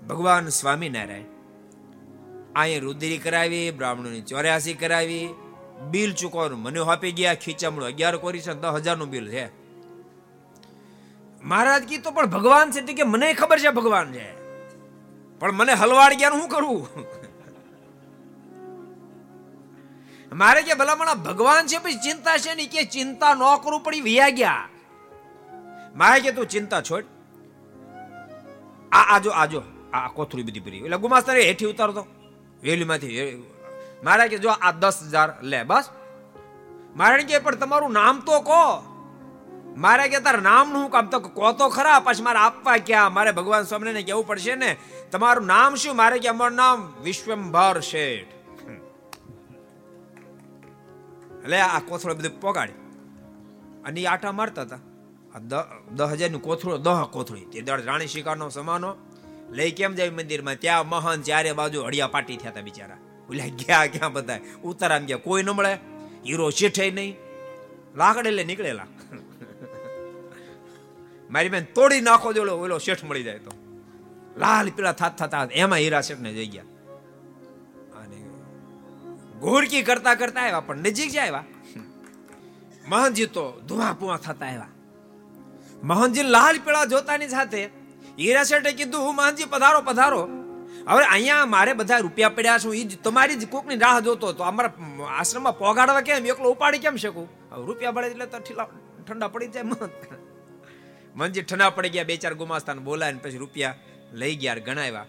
ભગવાન 0.09 0.47
સ્વામિનારાયણ. 0.47 1.21
અહીંયા 2.55 2.79
રુદ્રી 2.79 3.17
કરાવી, 3.17 3.71
બ્રાહ્મણોની 3.71 4.21
ચોર્યાસી 4.21 4.73
કરાવી, 4.73 5.29
બિલ 5.91 6.13
ચૂકવાનું 6.13 6.59
મને 6.59 6.79
આપી 6.79 7.11
ગયા, 7.11 7.33
ખીચામણું 7.33 7.85
અગિયાર 7.85 8.17
કોરી 8.17 8.41
છે 8.41 8.53
દસ 8.53 8.65
હજારનું 8.65 9.09
બિલ 9.09 9.29
છે. 9.29 9.49
મહારાજ 11.43 11.83
કી 11.83 11.97
પણ 11.97 12.25
ભગવાન 12.25 12.71
છે 12.71 12.93
કે 12.93 13.03
મને 13.03 13.33
ખબર 13.33 13.59
છે 13.59 13.69
ભગવાન 13.69 14.11
છે. 14.11 14.39
પણ 15.39 15.51
મને 15.51 15.73
હલવાડ 15.73 16.13
ગયા 16.13 16.29
શું 16.29 16.49
કરવું 16.49 17.18
મારે 20.31 20.61
કે 20.63 20.73
ભલામણા 20.75 21.13
ભગવાન 21.13 21.67
છે, 21.67 21.77
પછી 21.79 21.99
ચિંતા 22.03 22.37
છે 22.37 22.55
નહીં 22.55 22.69
કે 22.69 22.85
ચિંતા 22.85 23.33
ન 23.33 23.43
કરવું 23.63 23.83
પડી 23.83 24.01
વિયા 24.01 24.29
ગયા. 24.29 24.69
મારે 25.95 26.21
કે 26.21 26.31
તું 26.31 26.47
ચિંતા 26.47 26.81
છોડ. 26.81 27.05
આ 28.91 29.05
આજો 29.15 29.31
આજો 29.31 29.63
આ 29.93 30.09
કોથળી 30.09 30.43
બધી 30.43 30.59
ભરી. 30.59 30.83
એટલે 30.85 30.97
ગુમાસ્તરે 30.97 31.41
હેઠી 31.45 31.65
ઉતારતો 31.65 32.07
વેલીમાંથી 32.63 33.43
મારે 34.03 34.29
કે 34.29 34.37
જો 34.37 34.49
આ 34.49 34.71
દસ 34.71 34.97
હજાર 35.11 35.29
લે, 35.41 35.63
બસ. 35.63 35.89
મારે 36.95 37.23
કે 37.23 37.39
પણ 37.39 37.59
તમારું 37.59 37.91
નામ 37.91 38.21
તો 38.21 38.41
કહો. 38.41 38.63
મારે 39.75 40.09
કે 40.09 40.19
તાર 40.19 40.41
નામનું 40.41 40.89
કામ 40.91 41.09
તો 41.09 41.19
કહો 41.19 41.51
તો 41.53 41.69
ખરા, 41.69 41.99
પછી 41.99 42.23
મારે 42.23 42.39
આપવા 42.39 42.77
ક્યાં? 42.77 43.13
મારે 43.13 43.31
ભગવાન 43.31 43.63
સ્વામીને 43.63 44.03
કહેવું 44.03 44.27
પડશે 44.27 44.55
ને. 44.55 44.77
તમારું 45.11 45.45
નામ 45.45 45.75
શું? 45.75 45.95
મારે 45.95 46.19
કે 46.19 46.29
અમારું 46.29 46.55
નામ 46.55 46.93
વિશ્વંભર 47.03 47.81
શેઠ. 47.81 48.38
એટલે 51.43 51.61
આ 51.61 51.79
કોથળો 51.79 52.15
બધું 52.15 52.41
પોગાડી. 52.41 52.73
અને 53.85 54.05
આટા 54.05 54.31
મારતા 54.31 54.61
હતા 54.61 54.79
દસ 55.95 56.09
હજારનું 56.11 56.41
કોથળો, 56.41 56.77
દહ 56.77 57.03
કોથળી. 57.03 57.45
તે 57.45 57.61
દાડ 57.61 57.81
રાણી 57.81 58.07
શિકારનો 58.07 58.49
સમાનો. 58.49 58.95
લઈ 59.51 59.71
કેમ 59.71 59.95
જાય 59.95 60.09
મંદિરમાં? 60.09 60.55
ત્યાં 60.55 60.89
મહાન 60.89 61.21
ચારે 61.21 61.51
બાજુ 61.53 61.83
હળિયા 61.83 62.07
પાટી 62.07 62.37
થયા 62.37 62.51
હતા 62.51 62.61
બિચારા. 62.61 62.97
ઓલા 63.29 63.47
ગયા 63.47 63.85
ક્યાં 63.85 64.13
બધા. 64.13 64.39
ઉતારામ 64.63 65.05
ગયા. 65.05 65.17
કોઈ 65.17 65.43
ન 65.43 65.49
મળે. 65.49 65.73
હીરો 66.25 66.49
શેઠે 66.49 66.91
નહીં. 66.91 67.15
લાકડે 67.95 68.31
લે, 68.31 68.43
નીકળેલા. 68.43 68.87
મારી 71.29 71.49
બેન 71.49 71.65
તોડી 71.75 72.01
નાખો 72.01 72.33
જોડો 72.33 72.57
ઓલો 72.57 72.77
શેઠ 72.77 73.03
મળી 73.03 73.23
જાય 73.23 73.39
તો. 73.39 73.51
લાલ, 74.37 74.69
પીળા 74.69 74.91
થાત, 74.91 75.17
થતા 75.17 75.47
એમાં 75.51 75.77
હીરા 75.77 76.01
શેઠ 76.01 76.19
ને 76.19 76.33
જઈ 76.33 76.47
ગયા. 76.47 76.63
ઘોડકી 79.43 79.83
કરતા 79.89 80.15
કરતા 80.21 80.43
આવ્યા, 80.45 80.67
પણ 80.67 80.87
નજીક 80.87 81.09
જ 81.13 81.17
આવ્યા. 81.19 81.45
મહનજી 82.91 83.29
તો 83.37 83.45
ધુઆ 83.67 83.93
પુઆ 83.99 84.17
થતા 84.25 84.47
આવ્યા. 84.47 84.71
મહનજી 85.91 86.27
લાલ 86.35 86.57
પીળા 86.65 86.87
જોતાની 86.93 87.29
સાથે 87.35 87.61
હીરા 88.19 88.45
શેઠે 88.49 88.71
કીધું 88.79 89.15
મહનજી, 89.19 89.47
પધારો 89.53 89.81
પધારો. 89.89 90.21
હવે 90.89 91.03
અહીંયા 91.15 91.45
મારે 91.53 91.73
બધા 91.79 91.99
રૂપિયા 92.05 92.35
પડ્યા 92.37 92.61
છું 92.63 92.73
એ 92.79 92.83
જ, 92.89 92.97
તમારી 93.05 93.37
જ 93.41 93.45
કોકની 93.53 93.79
રાહ 93.83 93.99
જોતો 94.07 94.33
તો 94.33 94.43
અમારા 94.49 94.73
આશ્રમમાં 95.19 95.55
પોગાડવા 95.61 96.03
કેમ, 96.07 96.25
એકલો 96.33 96.51
ઉપાડી 96.55 96.83
કેમ 96.85 96.95
શકું? 97.03 97.27
હવે 97.51 97.63
રૂપિયા 97.69 97.95
પડે 97.95 98.07
એટલે 98.11 98.27
તો 98.33 98.39
ઠંડા 99.05 99.29
પડી 99.33 99.51
જાય 99.53 99.67
મન 99.71 99.91
મનજી 101.19 101.43
ઠંડા 101.43 101.71
પડી 101.77 101.93
ગયા, 101.95 102.09
બે 102.09 102.17
ચાર 102.23 102.35
ગુમાસ્તાને 102.41 102.81
બોલાવીને 102.87 103.21
પછી 103.23 103.41
રૂપિયા 103.43 103.77
લઈ 104.19 104.35
ગયા, 104.41 104.59
ગણાવ્યા. 104.67 105.07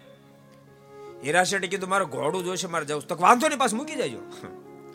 હીરા 1.25 1.45
શેઠે 1.45 1.67
કીધું, 1.67 1.91
મારે 1.91 2.05
ઘોડું 2.05 2.45
જોશે, 2.45 2.69
મારે 2.69 2.85
જવું 2.85 3.03
તો 3.03 3.17
વાંધો 3.21 3.49
નહીં, 3.49 3.59
પાછું 3.59 3.79
મૂકી 3.79 3.97
જાય 3.97 4.09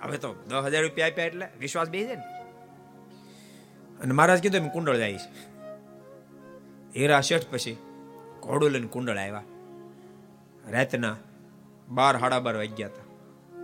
હવે 0.02 0.18
તો 0.18 0.34
દસ 0.34 0.64
હજાર 0.66 0.84
રૂપિયા 0.84 1.08
આપ્યા 1.08 1.26
એટલે 1.26 1.48
વિશ્વાસ 1.60 1.90
બે 1.90 2.08
છે 2.08 2.16
ને. 2.16 2.24
અને 4.00 4.14
મહારાજ 4.14 4.42
કીધું, 4.42 4.62
એમ 4.62 4.70
કુંડળ 4.70 4.98
જાય 4.98 5.14
છે. 5.14 5.56
હીરા 7.00 7.22
શેઠ 7.22 7.42
પછી 7.52 7.78
ઘોડું 8.44 8.70
લઈને 8.70 8.88
કુંડળ 8.88 9.18
આવ્યા. 9.18 9.44
રાતના 10.70 11.16
બાર, 11.90 12.20
સાડા 12.20 12.40
બાર 12.40 12.56
વાગ્યા 12.56 12.88
હતા. 12.88 13.04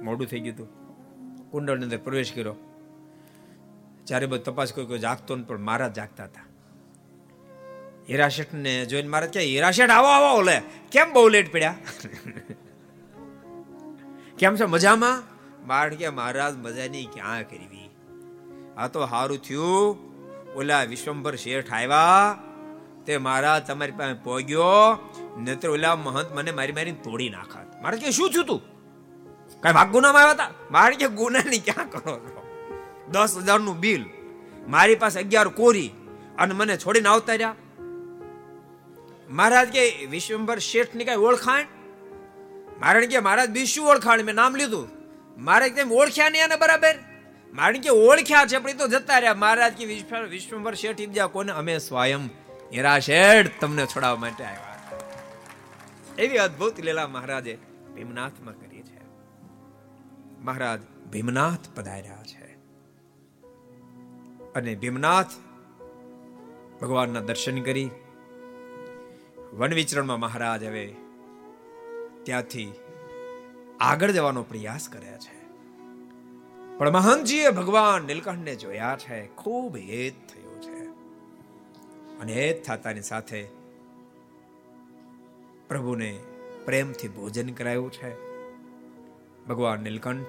મોડું 0.02 0.28
થઈ 0.28 0.40
ગયું 0.40 0.56
હતું. 0.56 0.68
કુંડળની 1.52 1.84
અંદર 1.84 1.98
પ્રવેશ 1.98 2.34
કર્યો. 2.36 2.56
ચારે 4.08 4.26
બધું 4.26 4.46
તપાસ 4.46 4.74
કોઈ 4.74 5.00
જાગતો 5.00 5.36
ને 5.36 5.44
પણ 5.44 5.60
મહારાજ 5.60 5.94
જાગતા 5.94 6.24
હતા. 6.24 6.51
હીરા 8.12 8.30
ને 8.54 8.86
જોઈને 8.86 9.10
મહારાજ 9.10 9.30
કે, 9.30 9.40
હીરાશેઠ, 9.40 9.90
આવો 9.90 10.08
આવો, 10.08 10.38
ઓલે. 10.38 10.62
કેમ 10.92 11.14
બહુ 11.14 11.28
લેટ 11.28 11.52
પડ્યા? 11.52 11.76
કેમ 14.40 14.56
છે? 14.56 14.66
મજામાં? 14.66 15.24
બાળ 15.68 15.90
કે, 15.90 16.10
મહારાજ, 16.10 16.58
મજાની 16.58 17.06
ક્યાં 17.06 17.44
કરવી? 17.44 17.90
આ 18.78 18.88
તો 18.88 19.08
સારું 19.08 19.38
થયું. 19.38 20.12
ઓલા 20.54 20.84
વિશ્વંભર 20.84 21.36
શેઠ 21.36 21.74
આવ્યા 21.74 22.38
તે 23.06 23.18
મહારાજ 23.18 23.68
તમારી 23.68 23.92
પાસે 23.92 24.14
પહોંચ્યો. 24.14 25.14
નતર 25.40 25.70
ઓલા 25.70 25.96
મહંત 25.96 26.32
મને 26.32 26.52
મારી 26.52 26.72
મારી 26.72 26.92
તોડી 26.92 27.30
નાખાત. 27.30 27.82
મારે 27.82 27.98
કે, 27.98 28.12
શું 28.12 28.30
થયું 28.30 28.46
તું? 28.46 28.62
કઈ 29.62 29.72
ભાગ 29.72 29.92
ગુનામાં 29.92 30.22
આવ્યા 30.22 30.32
હતા 30.32 30.52
મારે 30.72 30.96
કે, 30.96 31.08
ગુનાની 31.08 31.60
ક્યાં 31.60 31.90
કરો 31.90 32.18
છો? 32.18 32.44
દસ 33.12 33.38
હજારનું 33.38 33.80
બિલ 33.80 34.06
મારી 34.68 34.96
પાસે 34.96 35.20
અગિયાર 35.20 35.48
કોરી 35.48 35.92
અને 36.40 36.54
મને 36.54 36.78
છોડીને 36.78 37.10
આવતા 37.10 37.34
રહ્યા. 37.34 37.56
મહારાજ 39.32 39.68
કે, 39.68 40.06
વિશ્વંભર 40.06 40.58
શેઠની 40.58 41.06
કઈ 41.06 41.16
ઓળખાણ? 41.16 41.66
મારણ 42.80 43.06
કે, 43.06 43.20
મહારાજ, 43.20 43.50
બીશું 43.50 43.88
ઓળખાણ, 43.88 44.24
મેં 44.24 44.36
નામ 44.36 44.56
લીધું. 44.56 44.90
મારે 45.38 45.70
તેમ 45.70 45.92
ઓળખ્યા 45.92 46.30
નહીં 46.30 46.44
એને 46.44 46.56
બરાબર? 46.56 46.96
મારે 47.54 47.80
કે, 47.80 47.90
ઓળખ્યા 47.90 48.46
છે, 48.46 48.58
પણ 48.58 48.70
એ 48.70 48.74
તો 48.74 48.88
જતા 48.88 49.20
રહ્યા. 49.20 49.34
મહારાજ 49.34 49.74
કે 49.74 49.86
વિશ્વંભર 50.30 50.74
શેઠ 50.74 50.98
બીજા 50.98 51.28
કોને 51.28 51.52
અમે 51.52 51.78
સ્વયં 51.78 52.26
હીરા 52.74 53.00
શેઠ 53.00 53.62
તમને 53.62 53.86
છોડાવવા 53.86 54.20
માટે 54.20 54.44
આવ્યા. 54.44 54.72
એવી 56.18 56.38
અદ્ભુત 56.38 56.80
લીલા 56.80 57.08
મહારાજે 57.08 57.58
ભીમનાથમાં 57.96 58.54
કરી 58.54 58.82
છે. 58.82 59.02
મહારાજ 60.42 60.80
ભીમનાથ 61.12 61.80
પધાર્યા 61.80 62.24
છે. 62.24 62.56
અને 64.54 64.76
ભીમનાથ 64.76 65.28
ભગવાનના 66.82 67.20
દર્શન 67.20 67.62
કરી 67.62 67.90
વન 69.54 69.74
વિચરણમાં 69.74 70.20
મહારાજ 70.20 70.64
હવે 70.64 70.96
ત્યાંથી 72.24 72.74
આગળ 73.80 74.12
જવાનો 74.12 74.44
પ્રયાસ 74.44 74.90
કર્યા 74.90 75.18
છે. 75.18 75.42
પણ 76.78 76.90
મહંતજીએ 76.90 77.50
ભગવાન 77.50 78.06
નીલકંઠને 78.06 78.56
જોયા 78.56 78.98
છે. 79.00 79.28
ખૂબ 79.28 79.78
હેત 79.78 80.14
થયો 80.14 80.60
છે. 80.62 80.86
અને 82.20 82.34
હેત 82.34 82.66
થતાની 82.66 83.02
સાથે 83.02 83.44
પ્રભુને 85.68 86.20
પ્રેમથી 86.66 87.08
ભોજન 87.08 87.54
કરાયું 87.54 87.92
છે. 87.92 88.32
ભગવાન 89.46 89.80
નીલકંઠ 89.80 90.26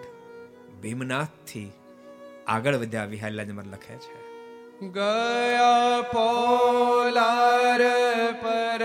ભીમનાથથી 0.82 1.72
આગળ 2.46 2.76
વધ્યા 2.76 3.04
વિહારલાજમાં 3.04 3.64
લખે 3.64 3.96
છે. 3.96 4.21
ગયા 4.82 6.02
પોલાર 6.10 7.82
પર 8.40 8.82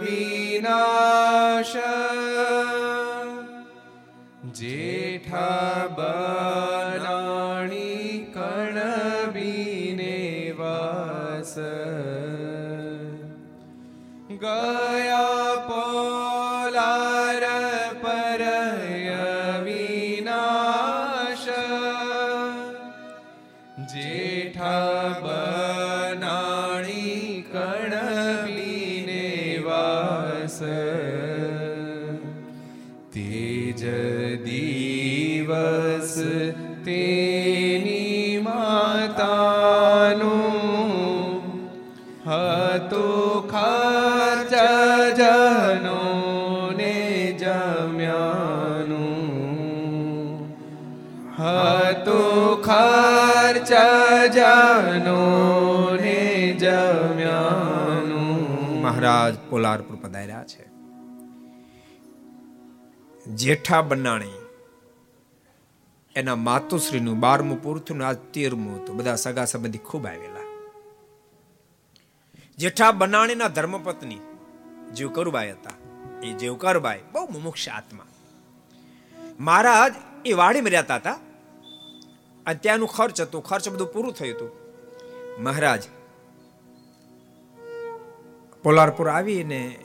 વિનાશ 0.00 1.74
જેઠા 4.54 5.88
બનાણી 5.98 7.32
કણ 8.32 8.80
બીને 9.34 10.16
વાસ 10.56 11.54
ગયા 14.36 15.11
મહારાજ 59.22 59.50
પોલારપુર 59.50 59.96
પધાર્યા 59.96 60.44
છે. 60.44 60.72
જેઠા 63.26 63.82
બનાણી 63.82 64.32
એના 66.16 66.36
માતુશ્રીનું 66.36 67.20
બારમું 67.20 67.62
પૂરું 67.62 67.98
ને 67.98 68.04
આજ 68.04 68.16
તેરમું 68.16 68.82
હતું. 68.82 68.96
બધા 68.96 69.14
સગા 69.14 69.44
સંબંધી 69.44 69.78
ખૂબ 69.78 70.06
આવેલા. 70.06 70.68
જેઠા 72.58 72.92
બનાણીના 72.92 73.48
ધર્મપત્ની 73.48 74.18
જીવકરુબાઈ 74.94 75.52
હતા. 75.52 75.70
એ 76.22 76.32
જીવકરબાઈ 76.32 77.00
બહુ 77.12 77.28
મુમુક્ષ 77.32 77.68
આત્મા. 77.68 78.06
મહારાજ 79.40 79.94
એ 80.24 80.32
વાડીમાં 80.32 80.70
રહેતા 80.70 80.96
હતા. 80.96 81.12
અને 82.46 82.54
ત્યાંનું 82.54 82.88
ખર્ચ 82.88 83.20
હતું. 83.20 83.42
ખર્ચ 83.42 83.68
બધું 83.68 83.92
પૂરું 83.92 84.12
થયું 84.12 84.36
હતું. 84.36 84.50
મહારાજ 85.42 85.82
પોલારપુર 88.62 89.08
આવીને 89.08 89.78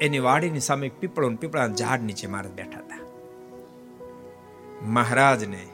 એની 0.00 0.18
વાડીની 0.18 0.60
સામે 0.60 0.88
પીપળો 0.88 1.30
પીપળાના 1.30 1.74
ઝાડ 1.74 2.00
નીચે 2.00 2.26
મહારાજ 2.26 2.52
બેઠા 2.52 2.78
હતા. 2.78 2.98
મહારાજને 4.82 5.68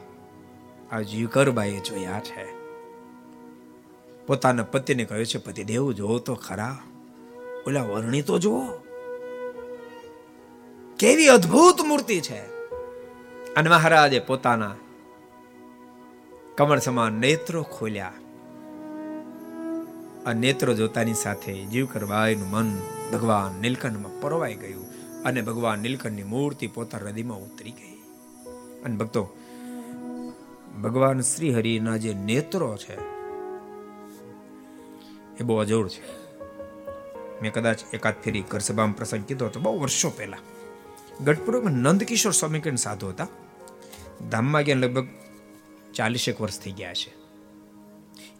આ 0.91 1.01
જીવકરબાઈએ 1.01 1.79
જોયા 1.79 2.19
છે. 2.19 2.63
પોતાના 4.27 4.63
પતિને 4.63 5.05
કહ્યું 5.05 5.25
છે, 5.25 5.37
પતિ 5.37 5.63
દેવ, 5.63 5.91
જોવો 5.91 6.19
તો 6.19 6.35
ખરા. 6.35 6.77
ઓલા 7.67 7.83
વર્ણી 7.83 8.21
તો 8.21 8.39
જુઓ. 8.39 8.65
કેવી 10.99 11.27
અદ્ભુત 11.27 11.81
મૂર્તિ 11.81 12.21
છે. 12.21 12.39
અને 13.55 13.69
મહારાજે 13.69 14.19
પોતાના 14.19 14.75
કમળ 16.55 16.79
સમાન 16.79 17.13
નેત્રો 17.13 17.63
ખોલ્યા. 17.63 18.13
આ 20.25 20.33
નેત્રો 20.33 20.73
જોતાની 20.73 21.13
સાથે 21.13 21.65
જીવ 21.65 21.85
કરવાયનું 21.85 22.49
મન 22.49 22.81
ભગવાન 23.13 23.61
નીલકંઠમાં 23.61 24.21
પરોવાઈ 24.21 24.53
ગયું 24.53 24.85
અને 25.23 25.41
ભગવાન 25.41 25.79
નીલકંઠની 25.79 26.23
મૂર્તિ 26.23 26.67
પોતા 26.67 26.97
હૃદયમાં 26.97 27.37
ઉતરી 27.37 27.71
ગઈ. 27.71 27.93
અને 28.83 28.95
ભક્તો, 28.95 29.29
ભગવાન 30.83 31.21
શ્રી 31.21 31.53
હરિના 31.53 31.97
જે 31.97 32.13
નેત્રો 32.13 32.77
છે, 32.77 32.95
એ 35.37 35.43
બહુ 35.43 35.57
અજોડ 35.57 35.87
છે. 35.87 36.01
મેં 37.41 37.53
કદાચ 37.53 37.79
એકાદ 37.93 38.13
ફેરી 38.23 38.41
ઘર 38.41 38.59
પ્રસંગ 38.97 39.23
કીધો 39.25 39.45
હતો, 39.45 39.59
બહુ 39.59 39.79
વર્ષો 39.79 40.09
પહેલા. 40.09 40.37
ગઢપુરમાં 41.23 41.73
નંદકિશોર 41.73 42.31
સ્વામી 42.31 42.59
કરીને 42.59 42.77
સાધુ 42.77 43.07
હતા. 43.07 43.27
ધામમાં 44.29 44.61
ગયા 44.61 44.75
લગભગ 44.75 45.07
ચાલીસેક 45.93 46.41
વર્ષ 46.41 46.59
થઈ 46.59 46.71
ગયા 46.71 46.93
છે. 46.93 47.22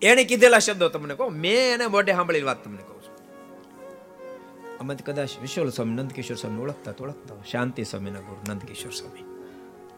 એને 0.03 0.23
કીધેલા 0.23 0.59
શબ્દો 0.59 0.89
તમને 0.89 1.15
કહું. 1.15 1.31
મેં 1.31 1.73
એને 1.73 1.87
મોઢે 1.87 2.13
સાંભળેલી 2.13 2.45
વાત 2.45 2.63
તમને 2.63 2.77
કહું 2.77 3.03
છું. 3.03 3.17
અમે 4.77 4.95
કદાચ 4.95 5.29
વિશ્વલ 5.41 5.69
સ્વામી, 5.69 5.93
નંદકિશોર 5.93 6.37
સ્વામી 6.37 6.61
ઓળખતા 6.61 6.93
ઓળખતા 7.01 7.35
શાંતિ 7.51 7.83
સ્વામીના 7.83 8.19
ગુરુ 8.19 8.53
નંદકિશોર 8.53 8.91
સ્વામી. 8.91 9.23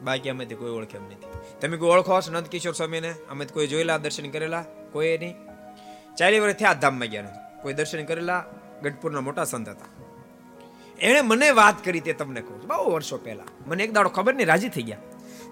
બાકી 0.04 0.30
અમે 0.30 0.46
કોઈ 0.46 0.72
ઓળખે 0.72 0.98
એમ 0.98 1.06
નથી. 1.06 1.28
તમે 1.62 1.78
કોઈ 1.78 1.90
ઓળખો 1.90 2.22
છો 2.22 2.32
નંદકિશોર 2.32 2.74
સ્વામીને? 2.74 3.16
અમે 3.30 3.46
કોઈ 3.46 3.68
જોયેલા, 3.68 3.98
દર્શન 3.98 4.30
કરેલા? 4.30 4.66
કોઈ 4.92 5.18
નહીં 5.18 5.36
ચાલી 6.18 6.40
વર્ષ 6.40 6.56
થયા 6.56 6.74
ધામમાં 6.74 7.08
ગયા 7.08 7.50
કોઈ 7.62 7.74
દર્શન 7.74 8.06
કરેલા? 8.06 8.46
ગઢપુરના 8.84 9.22
મોટા 9.22 9.44
સંત 9.44 9.70
હતા. 9.70 9.86
એણે 11.00 11.22
મને 11.22 11.52
વાત 11.52 11.86
કરી 11.86 12.00
તે 12.00 12.14
તમને 12.14 12.42
કહું 12.42 12.62
છું. 12.62 12.68
બહુ 12.68 12.92
વર્ષો 12.92 13.18
પહેલા. 13.18 13.44
મને 13.68 13.84
એક 13.84 13.94
દાડો 13.94 14.10
ખબર 14.10 14.34
નહીં, 14.34 14.48
રાજી 14.48 14.70
થઈ 14.70 14.82
ગયા. 14.82 14.98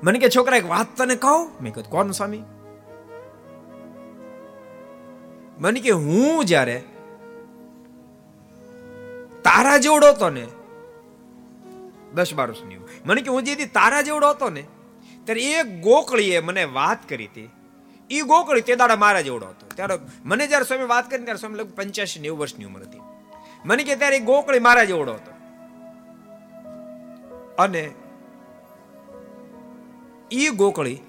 મને 0.03 0.19
કે, 0.19 0.29
છોકરા, 0.29 0.57
એક 0.57 0.69
વાત 0.69 0.97
તને 0.97 1.15
કહો? 1.15 1.45
મેં 1.61 1.73
કીધું, 1.73 1.91
કોણ 1.91 2.11
સ્વામી? 2.11 2.43
મને 5.57 5.79
કે 5.79 5.89
હું 5.89 6.45
જ્યારે 6.45 6.83
તારા 9.43 9.77
જેવડો 9.77 10.07
હતો 10.07 10.29
ને, 10.29 10.47
દસ 12.13 12.33
બાર 12.33 12.49
વર્ષની 12.49 12.77
મને 13.05 13.21
કે 13.21 13.29
હું 13.29 13.43
જે 13.43 13.55
તારા 13.55 14.01
જેવડો 14.01 14.29
હતો 14.29 14.49
ને, 14.49 14.63
ત્યારે 15.23 15.41
એક 15.41 15.81
ગોકળીએ 15.81 16.39
મને 16.39 16.63
વાત 16.63 17.09
કરી 17.09 17.25
હતી. 17.25 17.49
એ 18.09 18.21
ગોકળી 18.21 18.61
તે 18.61 18.75
દાડા 18.75 18.95
મારા 18.95 19.21
જેવડો 19.21 19.47
હતો. 19.47 19.67
ત્યારે 19.75 19.99
મને 20.25 20.47
જ્યારે 20.47 20.65
સ્વામી 20.65 20.83
વાત 20.83 21.11
કરી 21.11 21.23
ત્યારે 21.23 21.39
સ્વામી 21.39 21.55
લગભગ 21.55 21.75
પંચ્યાસી 21.75 22.19
નેવું 22.19 22.39
વર્ષની 22.39 22.65
ઉંમર 22.65 22.81
હતી. 22.81 23.01
મને 23.65 23.83
કે 23.83 23.95
ત્યારે 23.95 24.17
એ 24.17 24.19
ગોકળી 24.19 24.59
મારા 24.59 24.83
જેવડો 24.83 25.13
હતો. 25.13 25.33
અને 27.59 27.91
એ 30.31 30.49
ગોકળી 30.49 30.99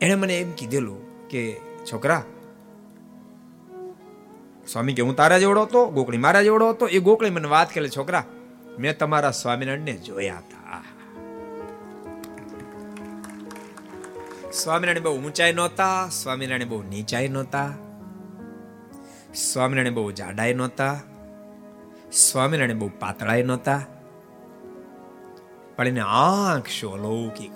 એણે 0.00 0.14
મને 0.14 0.38
એમ 0.38 0.52
કીધેલું 0.52 1.28
કે 1.28 1.67
છોકરા 1.92 2.22
સ્વામી 4.68 4.94
કે 4.94 5.02
હું 5.02 5.16
તારા 5.16 5.38
જેવડો 5.38 5.62
હતો, 5.62 5.86
ગોકળી 5.86 6.18
મારા 6.18 6.42
જેવડો 6.42 6.70
હતો, 6.70 6.88
એ 6.88 6.98
ગોકળી 6.98 7.30
મને 7.30 7.48
વાત 7.48 7.74
કરે, 7.74 7.88
છોકરા, 7.88 8.24
મેં 8.78 8.98
તમારા 8.98 9.30
સ્વામિનારાયણને 9.30 9.92
જોયા 9.92 10.36
હતા 10.36 10.82
સ્વામિનારાયણ 14.52 15.04
બહુ 15.04 15.12
ઊંચાઈ 15.16 15.52
નહોતા, 15.52 16.08
સ્વામિનારાયણ 16.08 16.68
બહુ 16.68 16.82
નીચાઈ 16.82 17.28
નહોતા, 17.28 17.74
સ્વામિનારાયણ 19.34 19.94
બહુ 19.94 20.10
જાડાઈ 20.12 20.54
નહોતા, 20.54 21.00
સ્વામિનારાયણ 22.12 22.78
બહુ 22.78 22.90
પાતળાઈ 22.98 23.42
નહોતા. 23.42 23.80
પણ 25.76 25.86
એને 25.86 26.00
આંખ 26.00 26.68
શું 26.68 26.92
અલૌકિક 26.92 27.52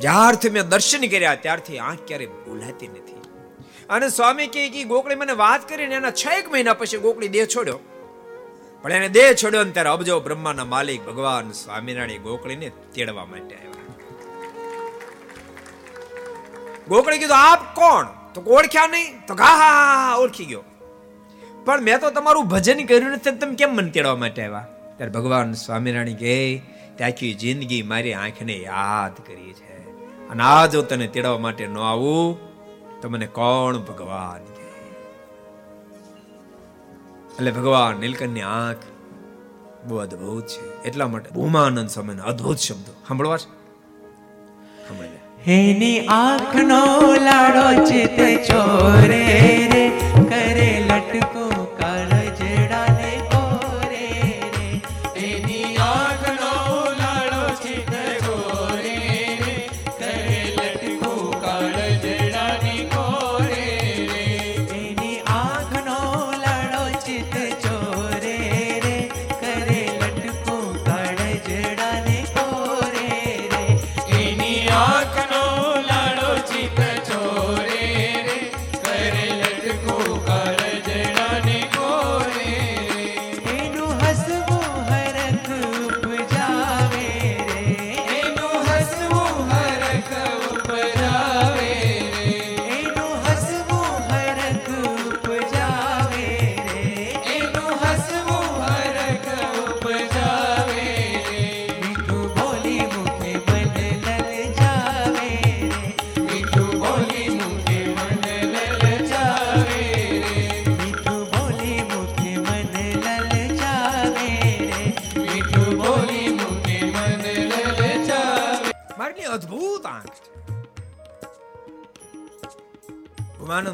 જ્યારથી 0.00 0.50
મેં 0.50 0.68
દર્શન 0.68 1.06
કર્યા, 1.06 1.34
ત્યારથી 1.34 1.78
આંખ 1.78 1.98
ક્યારે 2.06 2.26
ભૂલાતી 2.26 2.88
નથી. 2.88 3.20
અને 3.90 4.08
સ્વામી 4.08 4.46
કહે 4.46 4.68
કે 4.68 4.84
ગોકળી 4.84 5.14
મને 5.14 5.32
વાત 5.32 5.68
કરીને 5.68 5.94
એના 5.94 6.10
છ 6.10 6.26
એક 6.38 6.52
મહિના 6.52 6.72
પછી 6.72 6.98
ગોકળી 6.98 7.28
દેહ 7.28 7.46
છોડ્યો. 7.46 7.78
પણ 8.82 8.92
એને 8.92 9.08
દેહ 9.08 9.32
છોડ્યો 9.32 9.64
ને 9.64 9.70
ત્યારે 9.70 9.90
અબજો 9.90 10.20
બ્રહ્માના 10.20 10.64
માલિક 10.64 11.06
ભગવાન 11.06 11.52
સ્વામિનારાયણ 11.52 12.22
ગોકળીને 12.22 12.68
તેડવા 12.68 13.24
માટે 13.24 13.54
આવ્યા. 13.54 13.70
ગોકળી 16.88 17.18
કીધું, 17.18 17.52
આપ 17.52 17.76
કોણ? 17.76 18.06
તો 18.34 18.40
ઓળખ્યા 18.40 18.86
નહીં? 18.86 19.26
તો 19.26 19.34
હા 19.34 19.56
હા 19.56 20.16
ઓળખી 20.16 20.44
ગયો. 20.44 20.64
પણ 21.64 21.80
મેં 21.80 22.00
તો 22.00 22.10
તમારું 22.10 22.44
ભજન 22.44 22.86
કર્યું 22.86 23.10
નથી, 23.10 23.30
તમે 23.30 23.54
કેમ 23.54 23.74
મને 23.74 23.90
તેડવા 23.90 24.16
માટે 24.16 24.42
આવ્યા? 24.42 24.66
ત્યારે 24.96 25.12
ભગવાન 25.12 25.52
સ્વામિનારાયણ 25.52 26.14
કહે, 26.14 26.62
ત્યાંથી 26.96 27.34
જિંદગી 27.34 27.82
મારી 27.82 28.12
આંખને 28.12 28.56
યાદ 28.56 29.26
કરી 29.26 29.52
છે. 29.52 29.69
અને 30.30 30.42
આ 30.42 30.66
જો 30.66 30.82
તને 30.82 31.06
તેડવા 31.06 31.38
માટે 31.38 31.66
ન 31.66 31.78
આવું. 31.78 32.38
તો 33.00 33.08
મને 33.08 33.26
કોણ 33.26 33.76
ભગવાન 33.78 34.42
એટલે 37.34 37.50
ભગવાન 37.50 38.00
નીલકંઠની 38.00 38.42
આંખ 38.42 38.76
બહુ 39.86 39.96
અદભુત 39.96 40.46
છે. 40.46 40.82
એટલા 40.82 41.08
માટે 41.08 41.30
ભૂમાનંદ 41.30 41.88
સમયના 41.88 42.22
અદભુત 42.22 42.58
શબ્દો. 42.58 42.92
સાંભળવા 43.08 43.36
છે? 43.36 43.60
હેની 45.46 46.00
આંખનો 46.06 46.80
લાડો 47.14 47.84
ચિત 47.84 48.18
ચોરે 48.50 49.22
રે, 49.72 49.84
કરે 50.28 50.84
લટકો 50.88 51.39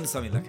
Sami 0.07 0.29
Lax. 0.29 0.46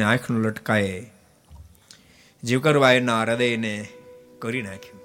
મારીને 0.00 0.20
આંખનું 0.20 0.42
લટકાએ 0.42 1.06
જીવકરવાયના 2.44 3.22
હૃદયને 3.22 3.88
કરી 4.38 4.62
નાખ્યું. 4.62 5.00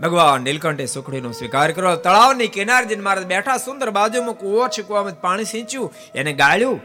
ભગવાન 0.00 0.42
નીલકંઠે 0.42 0.86
સુખડીનો 0.86 1.32
સ્વીકાર 1.32 1.72
કરો 1.72 1.96
તળાવની 1.96 2.48
કિનાર 2.48 2.84
જઈને 2.84 3.02
મહારાજ 3.02 3.26
બેઠા 3.26 3.56
સુંદર 3.56 3.90
બાજુમાં 3.90 4.34
કુવો 4.34 4.68
છે 4.68 4.82
કુવામાં 4.82 5.20
પાણી 5.20 5.44
સિંચ્યું. 5.44 5.92
એને 6.14 6.32
ગાળ્યું. 6.32 6.80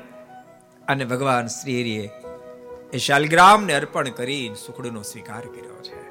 અને 0.88 1.06
ભગવાન 1.06 1.47
શ્રી 1.47 1.82
હરિએ 1.82 2.10
એ 2.93 2.97
શાલગ્રામને 2.97 3.74
અર્પણ 3.74 4.10
કરી 4.10 4.51
સુખડીનો 4.66 5.01
સ્વીકાર 5.01 5.41
કર્યો 5.41 5.84
છે. 5.84 6.01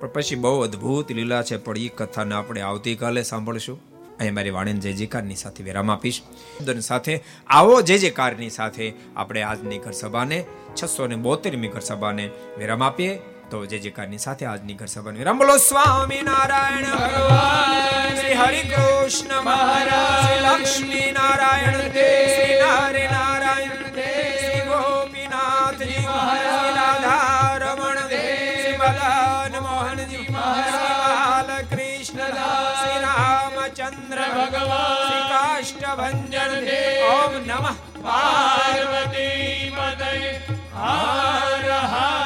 પણ 0.00 0.08
પછી 0.08 0.34
બહુ 0.34 0.60
અદ્ભુત 0.60 1.12
લીલા 1.12 1.42
છે, 1.42 1.56
પણ 1.56 1.78
એ 1.78 1.88
કથાને 1.88 2.34
આપણે 2.34 2.60
આવતીકાલે 2.60 3.22
સાંભળશું. 3.22 3.89
અહીં 4.20 4.34
મારી 4.34 4.50
વાણીને 4.50 4.80
જય 4.80 4.92
જયકારની 4.92 5.38
સાથે 5.42 5.62
વિરામ 5.68 5.90
આપીશ. 5.90 6.20
સાથે 6.88 7.14
આવો 7.48 7.76
જય 7.82 7.98
જયકારની 7.98 8.50
સાથે 8.50 8.86
આપણે 9.16 9.42
આજની 9.42 9.78
ઘર 9.78 9.94
સભાને 10.00 10.38
છસો 10.82 11.06
ને 11.06 11.16
બોતેરમી 11.26 11.70
ઘર 11.74 11.84
સભાને 11.90 12.24
વિરામ 12.58 12.82
આપીએ. 12.82 13.14
તો 13.50 13.64
જય 13.66 13.78
જયકારની 13.78 14.22
સાથે 14.26 14.44
આજની 14.46 14.76
ઘર 14.80 14.90
સભાને 14.94 15.18
વિરામ. 15.18 15.38
બોલો 15.38 15.56
સ્વામી 15.68 16.22
નારાયણ 16.22 16.86
ભગવાન, 16.92 18.14
શ્રી 18.20 18.36
હરિ 18.42 18.62
કૃષ્ણ 18.74 19.42
મહારાજ 19.48 20.36
લક્ષ્મી 20.44 21.10
નારાયણ 21.12 21.80
શ્રી 21.80 22.60
નારે 22.62 23.04
નારાયણ 23.12 23.82
શ્રી 24.38 24.62
ગોપીનાથજી 24.68 26.00
મહારાજ 26.06 26.76
રાધા 26.76 27.39
ભગવાન 34.32 35.20
કાષ્ટભન 35.30 36.16
ઓમ 37.10 37.32
નમઃ 37.42 37.76
પાર્વતી 38.04 39.72
પતય 39.72 40.12
હર 40.78 41.68
હર 41.86 42.19